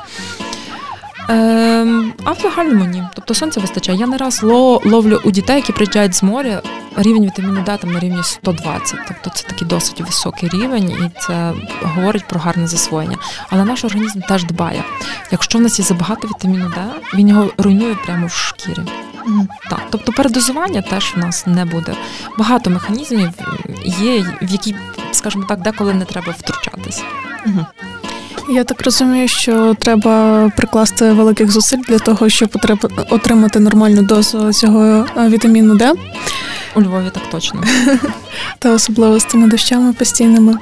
Ем, 1.28 2.14
А 2.24 2.32
в 2.32 2.40
загальному 2.40 2.84
ні. 2.84 3.02
Тобто 3.14 3.34
сонця 3.34 3.60
вистачає. 3.60 3.98
Я 3.98 4.06
не 4.06 4.16
раз 4.16 4.42
ловлю 4.42 5.20
у 5.24 5.30
дітей, 5.30 5.56
які 5.56 5.72
приїжджають 5.72 6.14
з 6.14 6.22
моря, 6.22 6.62
рівень 6.96 7.24
вітаміну 7.24 7.62
Д 7.62 7.76
там 7.76 7.92
на 7.92 8.00
рівні 8.00 8.22
120. 8.22 8.98
Тобто 9.08 9.30
це 9.30 9.48
такий 9.48 9.68
досить 9.68 10.00
високий 10.00 10.48
рівень, 10.48 10.90
і 10.90 11.20
це 11.20 11.52
говорить 11.82 12.24
про 12.28 12.40
гарне 12.40 12.66
засвоєння. 12.66 13.16
Але 13.50 13.64
наш 13.64 13.84
організм 13.84 14.20
теж 14.20 14.44
дбає. 14.44 14.84
Якщо 15.30 15.58
в 15.58 15.62
нас 15.62 15.78
є 15.78 15.84
забагато 15.84 16.28
вітаміну 16.28 16.68
Д, 16.68 16.74
він 17.14 17.28
його 17.28 17.50
руйнує 17.58 17.94
прямо 17.94 18.26
в 18.26 18.32
шкірі. 18.32 18.82
Mm. 19.26 19.46
Так, 19.70 19.82
тобто 19.90 20.12
передозування 20.12 20.82
теж 20.82 21.14
в 21.16 21.18
нас 21.18 21.46
не 21.46 21.64
буде. 21.64 21.96
Багато 22.38 22.70
механізмів 22.70 23.30
є, 23.84 24.36
в 24.42 24.50
які, 24.50 24.74
скажімо 25.12 25.44
так, 25.48 25.60
деколи 25.60 25.94
не 25.94 26.04
треба 26.04 26.34
втручатись. 26.38 27.02
Mm. 27.46 27.66
Я 28.50 28.64
так 28.64 28.82
розумію, 28.82 29.28
що 29.28 29.74
треба 29.78 30.48
прикласти 30.56 31.12
великих 31.12 31.50
зусиль 31.50 31.78
для 31.88 31.98
того, 31.98 32.28
щоб 32.28 32.48
отримати 33.10 33.60
нормальну 33.60 34.02
дозу 34.02 34.52
цього 34.52 35.06
е, 35.16 35.28
вітаміну 35.28 35.76
Д. 35.76 35.92
У 36.74 36.82
Львові 36.82 37.10
так 37.12 37.30
точно. 37.30 37.64
Та 38.58 38.72
особливо 38.72 39.20
з 39.20 39.24
тими 39.24 39.48
дощами 39.48 39.92
постійними. 39.92 40.54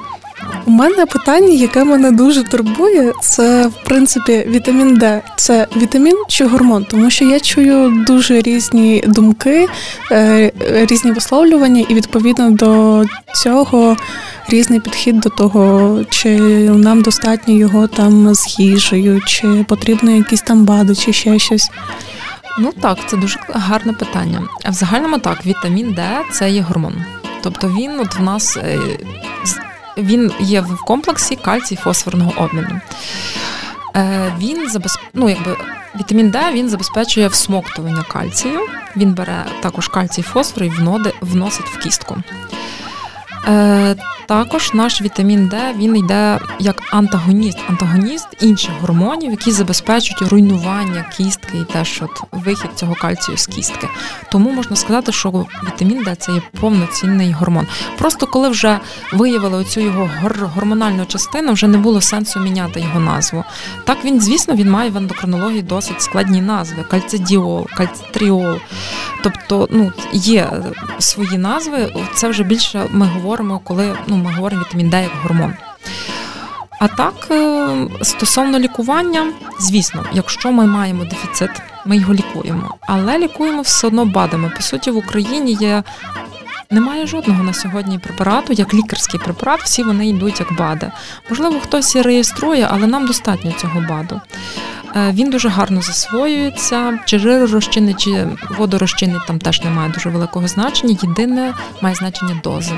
У 0.65 0.71
мене 0.71 1.05
питання, 1.05 1.53
яке 1.53 1.83
мене 1.83 2.11
дуже 2.11 2.43
турбує, 2.43 3.13
це 3.21 3.67
в 3.67 3.83
принципі 3.85 4.45
вітамін 4.47 4.95
Д. 4.95 5.21
Це 5.35 5.67
вітамін 5.77 6.15
чи 6.27 6.45
гормон? 6.45 6.85
Тому 6.89 7.09
що 7.09 7.25
я 7.25 7.39
чую 7.39 8.03
дуже 8.07 8.41
різні 8.41 9.03
думки, 9.07 9.67
е, 10.11 10.51
різні 10.89 11.11
висловлювання, 11.11 11.85
і 11.89 11.93
відповідно 11.93 12.51
до 12.51 13.03
цього 13.33 13.97
різний 14.49 14.79
підхід 14.79 15.19
до 15.19 15.29
того, 15.29 15.99
чи 16.09 16.39
нам 16.69 17.01
достатньо 17.01 17.53
його 17.53 17.87
там 17.87 18.35
з 18.35 18.59
їжею, 18.59 19.21
чи 19.21 19.65
потрібно 19.67 20.11
якісь 20.11 20.41
там 20.41 20.65
бади, 20.65 20.95
чи 20.95 21.13
ще 21.13 21.39
щось. 21.39 21.69
Ну 22.59 22.73
так, 22.81 22.97
це 23.07 23.17
дуже 23.17 23.39
гарне 23.49 23.93
питання. 23.93 24.41
В 24.69 24.73
загальному 24.73 25.17
так, 25.17 25.45
вітамін 25.45 25.93
Д 25.93 26.03
це 26.31 26.49
є 26.49 26.61
гормон. 26.61 26.95
Тобто 27.43 27.67
він 27.67 27.99
от 27.99 28.19
в 28.19 28.21
нас 28.21 28.57
е, 28.57 28.79
він 29.97 30.31
є 30.39 30.61
в 30.61 30.77
комплексі 30.85 31.35
кальцій 31.35 31.75
фосфорного 31.75 32.33
обміну. 32.37 32.81
Е, 33.95 34.33
він 34.39 34.69
забезп... 34.69 34.99
ну, 35.13 35.29
якби 35.29 35.57
Вітамін 35.99 36.29
Д 36.29 36.51
він 36.53 36.69
забезпечує 36.69 37.27
всмоктування 37.27 38.03
кальцію. 38.03 38.59
Він 38.95 39.13
бере 39.13 39.45
також 39.61 39.87
кальцій 39.87 40.21
фосфор 40.21 40.63
і 40.63 40.69
вносить 41.21 41.65
в 41.65 41.79
кістку. 41.79 42.17
Е, 43.47 43.95
також 44.27 44.73
наш 44.73 45.01
вітамін 45.01 45.47
Д 45.47 45.73
він 45.77 45.97
йде 45.97 46.39
як 46.59 46.83
антагоніст, 46.91 47.57
антагоніст 47.69 48.27
інших 48.41 48.71
гормонів, 48.81 49.31
які 49.31 49.51
забезпечують 49.51 50.31
руйнування 50.31 51.05
кістки 51.17 51.57
і 51.57 51.73
теж 51.73 52.01
от 52.01 52.21
вихід 52.31 52.69
цього 52.75 52.95
кальцію 52.95 53.37
з 53.37 53.47
кістки. 53.47 53.87
Тому 54.31 54.51
можна 54.51 54.75
сказати, 54.75 55.11
що 55.11 55.45
вітамін 55.63 56.03
Д 56.03 56.15
це 56.15 56.31
є 56.31 56.41
повноцінний 56.59 57.31
гормон. 57.31 57.67
Просто 57.97 58.27
коли 58.27 58.49
вже 58.49 58.79
виявили 59.13 59.57
оцю 59.57 59.79
його 59.79 60.09
гормональну 60.55 61.05
частину, 61.05 61.53
вже 61.53 61.67
не 61.67 61.77
було 61.77 62.01
сенсу 62.01 62.39
міняти 62.39 62.79
його 62.79 62.99
назву. 62.99 63.43
Так 63.85 64.05
він, 64.05 64.21
звісно, 64.21 64.55
він 64.55 64.69
має 64.69 64.89
в 64.89 64.97
ендокринології 64.97 65.61
досить 65.61 66.01
складні 66.01 66.41
назви: 66.41 66.83
кальцидіол, 66.89 67.67
кальцитріол. 67.77 68.57
Тобто, 69.23 69.67
ну 69.71 69.91
є 70.13 70.49
свої 70.99 71.37
назви. 71.37 71.93
Це 72.13 72.29
вже 72.29 72.43
більше 72.43 72.85
ми 72.91 73.05
говоримо, 73.05 73.36
коли 73.63 73.97
ну 74.07 74.17
ми 74.17 74.31
говоримо 74.31 74.61
вітамін 74.61 74.89
Д 74.89 75.01
як 75.01 75.11
гормон. 75.23 75.53
А 76.79 76.87
так, 76.87 77.27
е, 77.31 77.87
стосовно 78.01 78.59
лікування, 78.59 79.33
звісно, 79.59 80.05
якщо 80.13 80.51
ми 80.51 80.65
маємо 80.65 81.03
дефіцит, 81.03 81.49
ми 81.85 81.97
його 81.97 82.13
лікуємо, 82.13 82.75
але 82.81 83.17
лікуємо 83.17 83.61
все 83.61 83.87
одно 83.87 84.05
БАДами. 84.05 84.51
По 84.55 84.61
суті, 84.61 84.91
в 84.91 84.97
Україні 84.97 85.53
є. 85.53 85.83
Немає 86.71 87.07
жодного 87.07 87.43
на 87.43 87.53
сьогодні 87.53 87.99
препарату, 87.99 88.53
як 88.53 88.73
лікарський 88.73 89.19
препарат, 89.19 89.61
всі 89.61 89.83
вони 89.83 90.07
йдуть 90.07 90.39
як 90.39 90.53
БАДи. 90.53 90.91
Можливо, 91.29 91.59
хтось 91.59 91.95
і 91.95 92.01
реєструє, 92.01 92.67
але 92.71 92.87
нам 92.87 93.07
достатньо 93.07 93.51
цього 93.51 93.81
БАДу. 93.89 94.21
Е, 94.95 95.11
він 95.11 95.29
дуже 95.29 95.49
гарно 95.49 95.81
засвоюється, 95.81 96.99
чи 97.05 97.19
жиророзчинний, 97.19 97.93
чи 97.93 98.27
водорозчинний 98.57 99.21
там 99.27 99.39
теж 99.39 99.61
немає 99.61 99.91
дуже 99.93 100.09
великого 100.09 100.47
значення. 100.47 100.97
Єдине 101.03 101.53
має 101.81 101.95
значення 101.95 102.41
дози. 102.43 102.73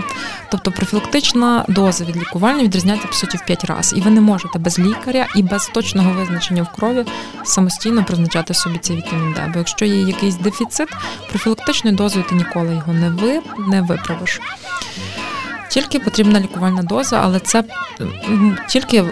Тобто 0.52 0.72
профілактична 0.72 1.66
доза 1.68 2.06
від 2.06 2.18
лікувальної 2.18 2.66
відрізняється 2.66 3.08
по 3.08 3.14
суті 3.14 3.38
в 3.38 3.46
5 3.46 3.66
разів. 3.66 3.98
І 3.98 4.02
ви 4.02 4.12
не 4.12 4.22
можете 4.22 4.60
без 4.60 4.80
лікаря 4.80 5.28
і 5.36 5.44
без 5.44 5.68
точного 5.68 6.12
визначення 6.14 6.64
в 6.64 6.76
крові 6.76 7.06
самостійно 7.44 8.04
призначати 8.04 8.54
собі 8.54 8.78
цей 8.78 8.98
вітамін 8.98 9.34
Д. 9.34 9.52
Бо 9.54 9.60
якщо 9.60 9.86
є 9.86 10.02
якийсь 10.02 10.36
дефіцит, 10.36 10.88
профілактичною 11.30 11.96
дозою 11.96 12.26
ти 12.30 12.36
ніколи 12.36 12.74
його 12.74 12.94
не 12.94 13.10
ви 13.10 13.42
не 13.68 13.82
виправиш. 13.82 14.42
Тільки 15.70 16.00
потрібна 16.00 16.40
лікувальна 16.40 16.84
доза, 16.84 17.22
але 17.24 17.40
це 17.40 17.64
тільки 18.70 19.06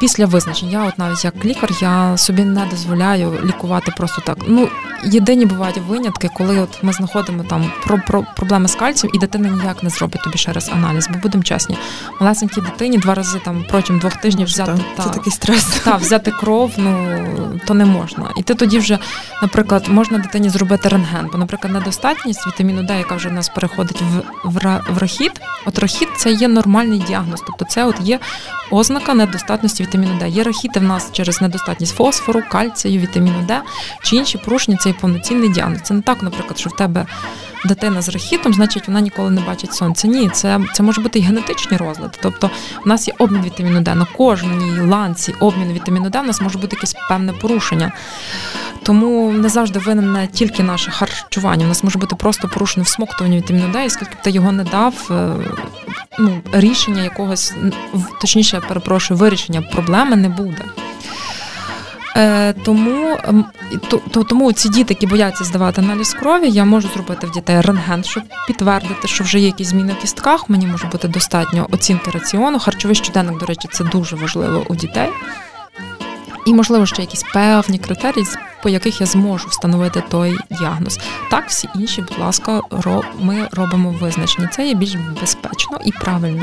після 0.00 0.26
визначення. 0.26 0.72
Я, 0.72 0.88
от 0.88 0.98
навіть 0.98 1.24
як 1.24 1.44
лікар, 1.44 1.70
я 1.80 2.16
собі 2.16 2.44
не 2.44 2.66
дозволяю 2.70 3.38
лікувати 3.44 3.92
просто 3.96 4.22
так. 4.26 4.38
Ну 4.46 4.68
єдині 5.06 5.46
бувають 5.46 5.78
винятки, 5.78 6.30
коли 6.34 6.60
от 6.60 6.82
ми 6.82 6.92
знаходимо 6.92 7.44
там 7.44 7.72
про, 7.84 7.98
про 8.06 8.24
проблеми 8.36 8.68
з 8.68 8.74
кальцієм, 8.74 9.14
і 9.14 9.18
дитина 9.18 9.48
ніяк 9.48 9.82
не 9.82 9.90
зробить 9.90 10.22
тобі 10.22 10.38
ще 10.38 10.52
раз 10.52 10.70
аналіз, 10.72 11.08
бо 11.12 11.18
будемо 11.18 11.44
чесні, 11.44 11.78
малесенькій 12.20 12.60
дитині 12.60 12.98
два 12.98 13.14
рази 13.14 13.40
там 13.44 13.64
протягом 13.68 14.00
двох 14.00 14.16
тижнів 14.16 14.46
взяти 14.46 14.84
та, 14.96 15.02
це 15.02 15.10
такий 15.10 15.32
стрес. 15.32 15.64
Та, 15.84 15.96
взяти 15.96 16.30
кров, 16.30 16.72
ну 16.76 17.60
то 17.66 17.74
не 17.74 17.84
можна. 17.84 18.30
І 18.36 18.42
ти 18.42 18.54
тоді 18.54 18.78
вже, 18.78 18.98
наприклад, 19.42 19.88
можна 19.88 20.18
дитині 20.18 20.48
зробити 20.48 20.88
рентген, 20.88 21.28
бо, 21.32 21.38
наприклад, 21.38 21.72
недостатність 21.72 22.46
вітаміну 22.46 22.82
Д, 22.82 22.98
яка 22.98 23.14
вже 23.14 23.28
в 23.28 23.32
нас 23.32 23.48
переходить 23.48 24.02
в 24.02 24.22
в, 24.44 24.80
в 24.88 24.98
рахіт, 24.98 25.40
от 25.66 25.78
рахіт 25.78 26.08
це 26.16 26.32
є 26.32 26.48
нормальний 26.48 26.98
діагноз, 26.98 27.42
тобто 27.46 27.64
це 27.64 27.84
от 27.84 28.00
є 28.00 28.18
ознака 28.70 29.14
недостатності 29.14 29.82
вітаміну 29.82 30.18
Д. 30.18 30.28
Є 30.28 30.42
рахіти 30.42 30.80
в 30.80 30.82
нас 30.82 31.12
через 31.12 31.40
недостатність 31.40 31.96
фосфору, 31.96 32.42
кальцію, 32.50 33.00
вітаміну 33.00 33.42
Д 33.42 33.62
чи 34.02 34.16
інші 34.16 34.38
порушення. 34.38 34.76
Це 34.76 34.88
є 34.88 34.94
повноцінний 35.00 35.48
діагноз. 35.48 35.80
Це 35.82 35.94
не 35.94 36.02
так, 36.02 36.22
наприклад, 36.22 36.58
що 36.58 36.70
в 36.70 36.76
тебе 36.76 37.06
дитина 37.64 38.02
з 38.02 38.08
рахітом, 38.08 38.54
значить 38.54 38.88
вона 38.88 39.00
ніколи 39.00 39.30
не 39.30 39.40
бачить 39.40 39.74
сонця. 39.74 40.08
Ні, 40.08 40.28
це 40.28 40.60
це 40.74 40.82
може 40.82 41.00
бути 41.00 41.18
і 41.18 41.22
генетичні 41.22 41.76
розлади. 41.76 42.18
Тобто 42.22 42.50
у 42.84 42.88
нас 42.88 43.08
є 43.08 43.14
обмін 43.18 43.42
вітаміну 43.42 43.80
Д 43.80 43.94
на 43.94 44.04
кожній 44.04 44.80
ланці 44.80 45.34
обміну 45.40 45.72
вітаміну 45.72 46.10
Д, 46.10 46.20
у 46.20 46.22
нас 46.22 46.40
може 46.40 46.58
бути 46.58 46.76
якесь 46.76 46.94
певне 47.08 47.32
порушення. 47.32 47.92
Тому 48.82 49.30
не 49.32 49.48
завжди 49.48 49.78
винен 49.78 50.12
не 50.12 50.26
тільки 50.26 50.62
наше 50.62 50.90
харчування. 50.90 51.64
У 51.64 51.68
нас 51.68 51.84
може 51.84 51.98
бути 51.98 52.16
просто 52.16 52.48
порушення 52.48 52.84
всмоктування 52.84 53.36
вітаміну 53.36 53.68
Д, 53.72 53.84
і 53.84 53.90
скільки 53.90 54.14
б 54.14 54.22
ти 54.22 54.30
його 54.30 54.52
не 54.52 54.64
дав, 54.64 55.08
е, 55.10 55.32
ну, 56.18 56.40
рішення 56.52 57.02
якогось, 57.02 57.54
точніше, 58.20 58.62
перепрошую, 58.68 59.18
вирішення 59.18 59.62
проблеми 59.62 60.16
не 60.16 60.28
буде. 60.28 60.64
Е, 62.16 62.52
Тому 62.52 63.18
то, 63.88 64.00
то, 64.10 64.24
тому 64.24 64.52
ці 64.52 64.68
діти, 64.68 64.94
які 64.94 65.06
бояться 65.06 65.44
здавати 65.44 65.80
аналіз 65.80 66.14
крові, 66.14 66.50
я 66.50 66.64
можу 66.64 66.88
зробити 66.88 67.26
в 67.26 67.30
дітей 67.30 67.60
рентген, 67.60 68.04
щоб 68.04 68.22
підтвердити, 68.46 69.08
що 69.08 69.24
вже 69.24 69.38
є 69.40 69.46
якісь 69.46 69.68
зміни 69.68 69.92
в 69.92 70.00
кістках. 70.00 70.50
Мені 70.50 70.66
може 70.66 70.86
бути 70.86 71.08
достатньо 71.08 71.66
оцінки 71.70 72.10
раціону. 72.10 72.58
Харчовий 72.58 72.94
щоденник, 72.94 73.38
до 73.38 73.46
речі, 73.46 73.68
це 73.72 73.84
дуже 73.84 74.16
важливо 74.16 74.64
у 74.68 74.74
дітей. 74.74 75.08
І, 76.46 76.54
можливо, 76.54 76.86
ще 76.86 77.02
якісь 77.02 77.22
певні 77.22 77.78
критерії, 77.78 78.26
по 78.62 78.68
яких 78.68 79.00
я 79.00 79.06
зможу 79.06 79.48
встановити 79.48 80.02
той 80.08 80.38
діагноз. 80.50 80.98
Так, 81.30 81.48
всі 81.48 81.68
інші, 81.74 82.02
будь 82.02 82.18
ласка, 82.18 82.60
ми 83.20 83.48
робимо 83.52 83.90
визначення. 84.00 84.48
Це 84.48 84.66
є 84.66 84.74
більш 84.74 84.94
безпечно 85.20 85.78
і 85.84 85.92
правильно. 85.92 86.42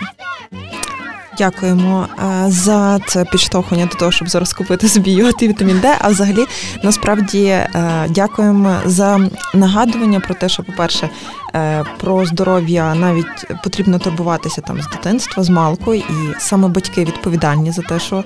Дякуємо 1.37 2.07
е, 2.19 2.45
за 2.51 2.99
це 3.07 3.25
підштовхування 3.25 3.85
до 3.85 3.95
того, 3.95 4.11
щоб 4.11 4.29
зараз 4.29 4.53
купити 4.53 4.89
собі 4.89 5.11
йод 5.11 5.41
вітамін 5.41 5.79
Д. 5.79 5.95
А 5.99 6.07
взагалі, 6.07 6.45
насправді, 6.83 7.43
е, 7.45 7.69
дякуємо 8.09 8.75
за 8.85 9.29
нагадування 9.53 10.19
про 10.19 10.35
те, 10.35 10.49
що, 10.49 10.63
по-перше, 10.63 11.09
е, 11.55 11.83
про 11.99 12.25
здоров'я 12.25 12.95
навіть 12.95 13.61
потрібно 13.63 13.99
турбуватися 13.99 14.61
там 14.61 14.81
з 14.81 14.87
дитинства, 14.87 15.43
з 15.43 15.49
малку, 15.49 15.93
і 15.93 16.03
саме 16.39 16.67
батьки 16.67 17.01
відповідальні 17.01 17.71
за 17.71 17.81
те, 17.81 17.99
що 17.99 18.23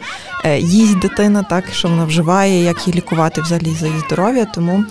їсть 0.58 1.00
дитина, 1.00 1.44
так 1.44 1.64
що 1.72 1.88
вона 1.88 2.06
вживає, 2.06 2.64
як 2.64 2.88
її 2.88 2.98
лікувати 2.98 3.42
взагалі 3.42 3.76
за 3.80 3.88
її 3.88 4.00
здоров'я. 4.00 4.46
Тому 4.46 4.84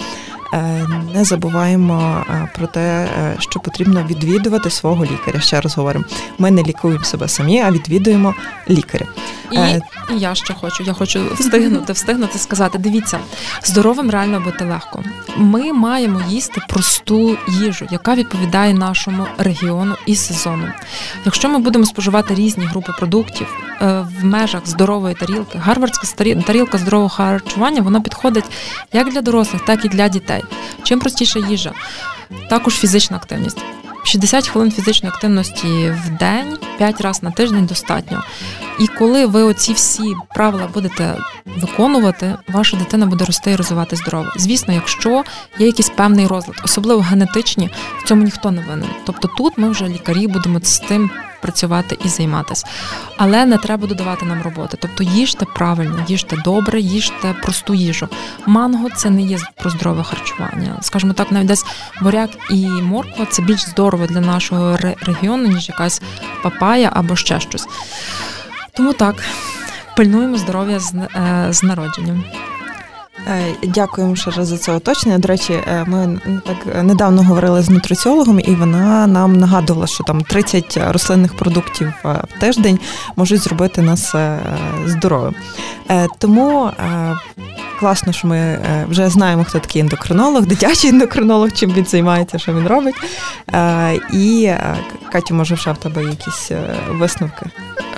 не 1.14 1.24
забуваємо 1.24 2.24
е, 2.30 2.48
про 2.54 2.66
те, 2.66 2.80
е, 2.80 3.36
що 3.38 3.60
потрібно 3.60 4.06
відвідувати 4.10 4.70
свого 4.70 5.04
лікаря. 5.04 5.40
Ще 5.40 5.60
раз 5.60 5.76
говоримо, 5.76 6.04
ми 6.38 6.50
не 6.50 6.62
лікуємо 6.62 7.04
себе 7.04 7.28
самі, 7.28 7.60
а 7.60 7.70
відвідуємо 7.70 8.34
лікаря. 8.70 9.06
І, 9.52 9.58
і 10.14 10.18
я 10.18 10.34
ще 10.34 10.54
хочу. 10.54 10.84
Я 10.84 10.92
хочу 10.92 11.20
встигнути, 11.34 11.92
встигнути 11.92 12.38
сказати. 12.38 12.78
Дивіться, 12.78 13.18
здоровим 13.64 14.10
реально 14.10 14.40
бути 14.40 14.64
легко. 14.64 15.02
Ми 15.36 15.72
маємо 15.72 16.22
їсти 16.28 16.60
просту 16.68 17.38
їжу, 17.48 17.86
яка 17.90 18.14
відповідає 18.14 18.74
нашому 18.74 19.26
регіону 19.38 19.94
і 20.06 20.16
сезону. 20.16 20.68
Якщо 21.24 21.48
ми 21.48 21.58
будемо 21.58 21.86
споживати 21.86 22.34
різні 22.34 22.64
групи 22.66 22.92
продуктів 22.98 23.46
в 23.80 24.24
межах 24.24 24.66
здорової 24.66 25.14
тарілки, 25.14 25.58
гарвардська 25.58 26.06
тарілка 26.46 26.78
здорового 26.78 27.08
харчування, 27.08 27.82
вона 27.82 28.00
підходить 28.00 28.44
як 28.92 29.12
для 29.12 29.22
дорослих, 29.22 29.64
так 29.64 29.84
і 29.84 29.88
для 29.88 30.08
дітей. 30.08 30.35
Чим 30.82 31.00
простіша 31.00 31.38
їжа, 31.38 31.72
також 32.48 32.74
фізична 32.74 33.16
активність. 33.16 33.58
60 34.06 34.48
хвилин 34.48 34.72
фізичної 34.72 35.12
активності 35.14 35.66
в 35.90 36.18
день, 36.18 36.58
5 36.78 37.00
разів 37.00 37.24
на 37.24 37.30
тиждень 37.30 37.66
достатньо. 37.66 38.22
І 38.80 38.86
коли 38.86 39.26
ви 39.26 39.42
оці 39.42 39.72
всі 39.72 40.14
правила 40.34 40.68
будете 40.74 41.16
виконувати, 41.46 42.34
ваша 42.48 42.76
дитина 42.76 43.06
буде 43.06 43.24
рости 43.24 43.50
і 43.50 43.56
розвивати 43.56 43.96
здорово. 43.96 44.32
Звісно, 44.36 44.74
якщо 44.74 45.24
є 45.58 45.66
якийсь 45.66 45.88
певний 45.88 46.26
розлад, 46.26 46.56
особливо 46.64 47.00
генетичні, 47.00 47.70
в 48.02 48.08
цьому 48.08 48.22
ніхто 48.22 48.50
не 48.50 48.62
винен. 48.62 48.88
Тобто 49.06 49.28
тут 49.38 49.58
ми 49.58 49.70
вже 49.70 49.88
лікарі 49.88 50.26
будемо 50.26 50.60
з 50.62 50.78
тим 50.78 51.10
працювати 51.46 51.98
і 52.04 52.08
займатися. 52.08 52.66
Але 53.16 53.46
не 53.46 53.58
треба 53.58 53.86
додавати 53.86 54.24
нам 54.26 54.42
роботи. 54.42 54.76
Тобто 54.80 55.02
їжте 55.02 55.44
правильно, 55.54 56.04
їжте 56.08 56.36
добре, 56.44 56.80
їжте 56.80 57.34
просту 57.42 57.74
їжу. 57.74 58.08
Манго 58.46 58.88
це 58.96 59.10
не 59.10 59.22
є 59.22 59.38
про 59.54 59.70
здорове 59.70 60.02
харчування. 60.02 60.78
Скажімо 60.80 61.12
так, 61.12 61.32
навіть 61.32 61.46
десь 61.46 61.64
буряк 62.02 62.30
і 62.50 62.66
морква 62.66 63.26
це 63.26 63.42
більш 63.42 63.60
здорово 63.60 64.06
для 64.06 64.20
нашого 64.20 64.76
регіону, 64.76 65.48
ніж 65.48 65.68
якась 65.68 66.02
папая 66.42 66.90
або 66.94 67.16
ще 67.16 67.40
щось. 67.40 67.66
Тому 68.72 68.92
так, 68.92 69.24
пильнуємо 69.96 70.36
здоров'я 70.36 70.80
з, 70.80 70.94
е, 70.94 71.46
з 71.50 71.62
народженням. 71.62 72.24
Е, 73.28 73.54
дякуємо 73.62 74.16
ще 74.16 74.30
раз 74.30 74.48
за 74.48 74.58
це 74.58 74.76
уточнення. 74.76 75.18
До 75.18 75.28
речі, 75.28 75.52
е, 75.52 75.84
ми 75.86 76.20
так 76.46 76.84
недавно 76.84 77.22
говорили 77.22 77.62
з 77.62 77.70
нутриціологом, 77.70 78.40
і 78.40 78.54
вона 78.54 79.06
нам 79.06 79.36
нагадувала, 79.36 79.86
що 79.86 80.04
там 80.04 80.20
30 80.20 80.78
рослинних 80.90 81.36
продуктів 81.36 81.92
в 82.04 82.40
тиждень 82.40 82.78
можуть 83.16 83.40
зробити 83.40 83.82
нас 83.82 84.14
здоровим. 84.86 85.34
Тому 86.18 86.70
класно, 87.80 88.12
що 88.12 88.28
ми 88.28 88.58
вже 88.88 89.08
знаємо, 89.08 89.44
хто 89.44 89.58
такий 89.58 89.82
ендокринолог, 89.82 90.46
дитячий 90.46 90.90
ендокринолог, 90.90 91.52
чим 91.52 91.72
він 91.72 91.84
займається, 91.84 92.38
що 92.38 92.52
він 92.52 92.66
робить. 92.66 92.94
І 94.12 94.50
Катю, 95.12 95.34
може, 95.34 95.54
вже 95.54 95.72
в 95.72 95.76
тебе 95.76 96.04
якісь 96.04 96.50
висновки. 96.90 97.46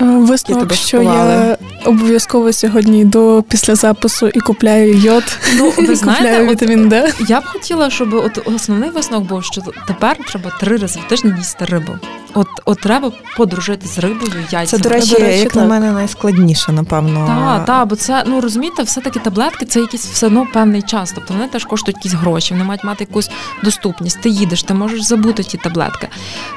Висновок, 0.01 0.75
що 0.75 1.03
я 1.03 1.57
обов'язково 1.85 2.53
сьогодні 2.53 3.01
йду 3.01 3.45
після 3.49 3.75
запису 3.75 4.29
і 4.29 4.41
купляю 4.41 4.95
йод. 4.95 5.25
Ну, 5.57 5.73
ви 5.79 5.95
знаєте, 5.97 6.25
купляю 6.25 6.51
вітамін 6.51 6.89
Д. 6.89 7.13
Я 7.29 7.41
б 7.41 7.45
хотіла, 7.45 7.91
щоб 7.91 8.15
от 8.15 8.49
основний 8.55 8.91
висновок 8.91 9.29
був, 9.29 9.45
що 9.45 9.63
тепер 9.87 10.17
треба 10.29 10.51
три 10.61 10.77
рази 10.77 11.01
в 11.07 11.09
тиждень 11.09 11.35
їсти 11.39 11.65
рибу. 11.65 11.93
От 12.35 12.49
от 12.65 12.81
треба 12.81 13.13
подружити 13.37 13.87
з 13.87 13.99
рибою, 13.99 14.33
яйцями. 14.51 14.67
Це, 14.67 14.79
до 14.79 14.89
речі, 14.89 15.15
речі 15.15 15.39
як 15.39 15.53
так. 15.53 15.63
на 15.63 15.65
мене, 15.65 15.93
найскладніше, 15.93 16.73
напевно. 16.73 17.27
Так, 17.27 17.65
так, 17.65 17.89
бо 17.89 17.97
це, 17.97 18.25
ну 18.27 18.41
розумієте, 18.41 18.83
все-таки 18.83 19.19
таблетки 19.19 19.65
це 19.69 19.81
якийсь 19.81 20.07
все 20.07 20.27
одно 20.27 20.47
певний 20.53 20.83
час. 20.83 21.13
Тобто 21.15 21.35
вони 21.35 21.49
теж 21.49 21.65
коштують 21.65 21.97
якісь 21.97 22.13
гроші, 22.13 22.55
вони 22.55 22.65
мають 22.65 22.85
мати 22.85 23.07
якусь 23.09 23.31
доступність. 23.65 24.21
Ти 24.21 24.29
їдеш, 24.29 24.63
ти 24.63 24.75
можеш 24.75 25.03
забути 25.03 25.43
ті 25.43 25.59
таблетки. 25.59 26.09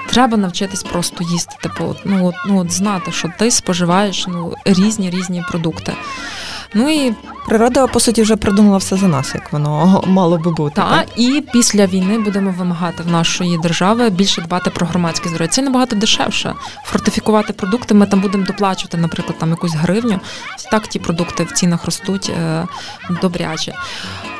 Треба 0.10 0.38
навчитись 0.38 0.84
просто 0.84 1.24
їсти. 1.24 1.56
Типу, 1.62 1.95
ну 2.06 2.28
от, 2.28 2.36
ну 2.47 2.60
от 2.60 2.71
знати, 2.71 3.12
що 3.12 3.32
ти 3.39 3.52
споживаєш 3.52 4.28
ну, 4.28 4.56
різні 4.65 5.10
різні 5.10 5.43
продукти. 5.50 5.93
Ну 6.74 6.90
і 6.90 7.16
природа 7.48 7.88
по 7.88 8.00
суті 8.00 8.22
вже 8.22 8.36
придумала 8.36 8.78
все 8.78 8.98
за 8.98 9.08
нас, 9.08 9.36
як 9.36 9.54
воно 9.54 10.04
мало 10.08 10.38
би 10.38 10.52
бути. 10.52 10.76
Та, 10.76 10.90
так? 10.90 11.08
і 11.16 11.44
після 11.54 11.86
війни 11.86 12.20
будемо 12.20 12.52
вимагати 12.58 13.04
в 13.04 13.12
нашої 13.12 13.58
держави 13.58 14.10
більше 14.10 14.42
дбати 14.42 14.70
про 14.70 14.88
громадське 14.88 15.30
здоров'я. 15.30 15.48
Це 15.48 15.62
набагато 15.62 15.96
дешевше. 15.96 16.56
Фортифікувати 16.84 17.54
продукти. 17.54 17.94
Ми 17.94 18.06
там 18.06 18.22
будемо 18.22 18.46
доплачувати, 18.46 18.98
наприклад, 18.98 19.38
там 19.40 19.50
якусь 19.50 19.74
гривню. 19.74 20.20
Так 20.72 20.88
ті 20.88 21.00
продукти 21.00 21.44
в 21.44 21.52
цінах 21.52 21.86
ростуть 21.86 22.30
е, 22.30 22.68
добряче. 23.22 23.74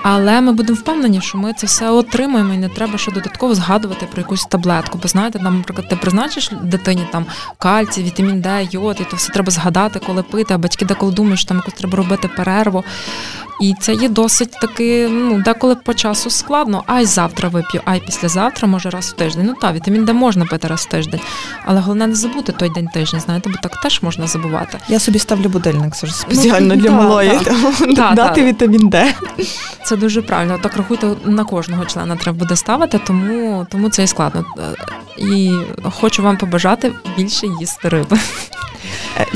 Але 0.04 0.42
ми 0.42 0.54
будемо 0.54 0.80
впевнені, 0.80 1.22
що 1.22 1.38
ми 1.38 1.54
це 1.54 1.68
все 1.68 1.90
отримаємо, 1.90 2.54
і 2.54 2.58
не 2.58 2.70
треба 2.70 2.98
ще 2.98 3.12
додатково 3.12 3.56
згадувати 3.56 4.06
про 4.06 4.22
якусь 4.22 4.46
таблетку. 4.46 5.00
Бо 5.02 5.08
знаєте, 5.08 5.40
там, 5.40 5.58
наприклад, 5.58 5.90
ти 5.90 5.96
призначиш 5.96 6.52
дитині 6.64 7.08
там 7.12 7.26
кальцій, 7.58 8.04
вітамін 8.04 8.42
Д, 8.42 8.68
йод, 8.72 8.98
і 9.02 9.04
то 9.04 9.16
все 9.16 9.34
треба 9.34 9.52
згадати, 9.52 10.00
коли 10.00 10.24
пити. 10.24 10.54
А 10.54 10.58
батьки 10.58 10.86
деколи 10.86 11.12
думають, 11.12 11.40
що 11.40 11.48
там 11.48 11.58
якось 11.58 11.74
треба 11.74 11.98
робити 11.98 12.21
перерву. 12.28 12.84
І 13.62 13.76
це 13.80 13.94
є 13.94 14.10
досить 14.10 14.52
таки, 14.52 15.08
ну 15.10 15.42
деколи 15.42 15.76
по 15.76 15.94
часу 15.94 16.30
складно. 16.30 16.84
Ай 16.88 17.06
завтра 17.06 17.50
вип'ю, 17.50 17.82
ай 17.86 18.00
післязавтра, 18.00 18.68
може 18.68 18.90
раз 18.90 19.06
в 19.06 19.12
тиждень. 19.12 19.46
Ну 19.46 19.54
та 19.62 19.74
вітамін 19.74 20.06
Д 20.06 20.14
можна 20.14 20.46
пити 20.46 20.68
раз 20.68 20.82
в 20.82 20.86
тиждень, 20.86 21.20
але 21.66 21.80
головне 21.80 22.08
не 22.08 22.16
забути 22.16 22.52
той 22.52 22.70
день 22.70 22.88
тижня. 22.88 23.20
Знаєте, 23.20 23.50
бо 23.50 23.56
так 23.62 23.82
теж 23.82 24.02
можна 24.02 24.28
забувати. 24.28 24.78
Я 24.88 25.00
собі 25.00 25.20
ставлю 25.20 25.50
будильник 25.50 25.96
це 25.96 26.08
ж 26.08 26.14
спеціально 26.14 26.76
ну, 26.76 26.82
для 26.82 26.90
та, 26.90 26.96
малої 26.96 27.40
та. 27.96 28.12
дати 28.16 28.44
вітамін 28.44 28.90
Д. 28.90 29.14
Це 29.86 29.96
дуже 29.96 30.22
правильно. 30.22 30.60
Так 30.64 30.78
рахуйте, 30.78 31.08
на 31.26 31.44
кожного 31.44 31.86
члена 31.86 32.16
треба 32.16 32.38
буде 32.38 32.56
ставити, 32.56 33.00
тому 33.08 33.68
тому 33.70 33.90
це 33.90 34.04
і 34.04 34.08
складно. 34.08 34.46
І 35.18 35.52
хочу 36.00 36.24
вам 36.24 36.38
побажати 36.38 36.92
більше 37.18 37.48
їсти 37.60 37.90
риби. 37.90 38.18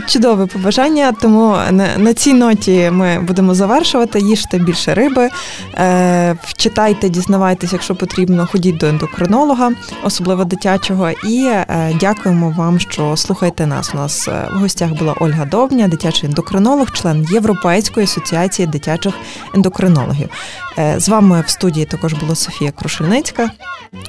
Чудове 0.08 0.45
побажання, 0.45 1.12
тому 1.21 1.58
на, 1.71 1.98
на 1.98 2.13
цій 2.13 2.34
ноті 2.34 2.89
ми 2.91 3.19
будемо 3.19 3.56
завершувати. 3.56 4.19
Їжте 4.19 4.58
більше 4.60 4.93
риби, 4.93 5.30
е, 5.78 6.36
вчитайте, 6.43 7.10
дізнавайтесь, 7.10 7.74
якщо 7.74 7.95
потрібно, 7.95 8.48
ходіть 8.52 8.78
до 8.78 8.88
ендокринолога, 8.88 9.71
особливо 10.04 10.43
дитячого. 10.43 11.10
І 11.10 11.45
е, 11.45 11.93
дякуємо 12.00 12.50
вам, 12.58 12.80
що 12.80 13.17
слухаєте 13.17 13.65
нас. 13.65 13.91
У 13.93 13.98
нас 13.98 14.28
е, 14.28 14.48
в 14.54 14.60
гостях 14.60 14.91
була 14.91 15.15
Ольга 15.19 15.45
Довня, 15.45 15.88
дитячий 15.88 16.30
ендокринолог, 16.30 16.91
член 16.91 17.28
Європейської 17.32 18.04
асоціації 18.04 18.67
дитячих 18.67 19.13
ендокринологів. 19.56 20.30
Е, 20.78 21.00
з 21.00 21.10
вами 21.10 21.43
в 21.48 21.50
студії 21.50 21.86
також 21.86 22.13
була 22.13 22.36
Софія 22.36 22.71
Крушельницька 22.71 23.52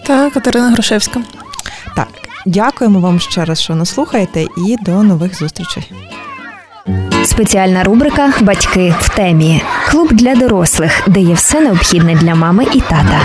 та 0.07 0.31
Катерина 0.31 0.71
Грушевська. 0.71 1.21
Так. 1.97 2.26
Дякуємо 2.47 3.01
вам 3.01 3.21
ще 3.21 3.45
раз, 3.45 3.61
що 3.61 3.75
нас 3.75 3.91
слухаєте, 3.91 4.43
і 4.43 4.77
до 4.83 5.03
нових 5.03 5.39
зустрічей. 5.39 5.93
Спеціальна 7.25 7.85
рубрика 7.85 8.33
Батьки 8.41 8.95
в 9.01 9.17
темі 9.17 9.63
клуб 9.91 10.13
для 10.13 10.35
дорослих, 10.35 11.03
де 11.07 11.21
є 11.21 11.35
все 11.35 11.61
необхідне 11.61 12.15
для 12.15 12.35
мами 12.35 12.65
і 12.75 12.81
тата. 12.81 13.21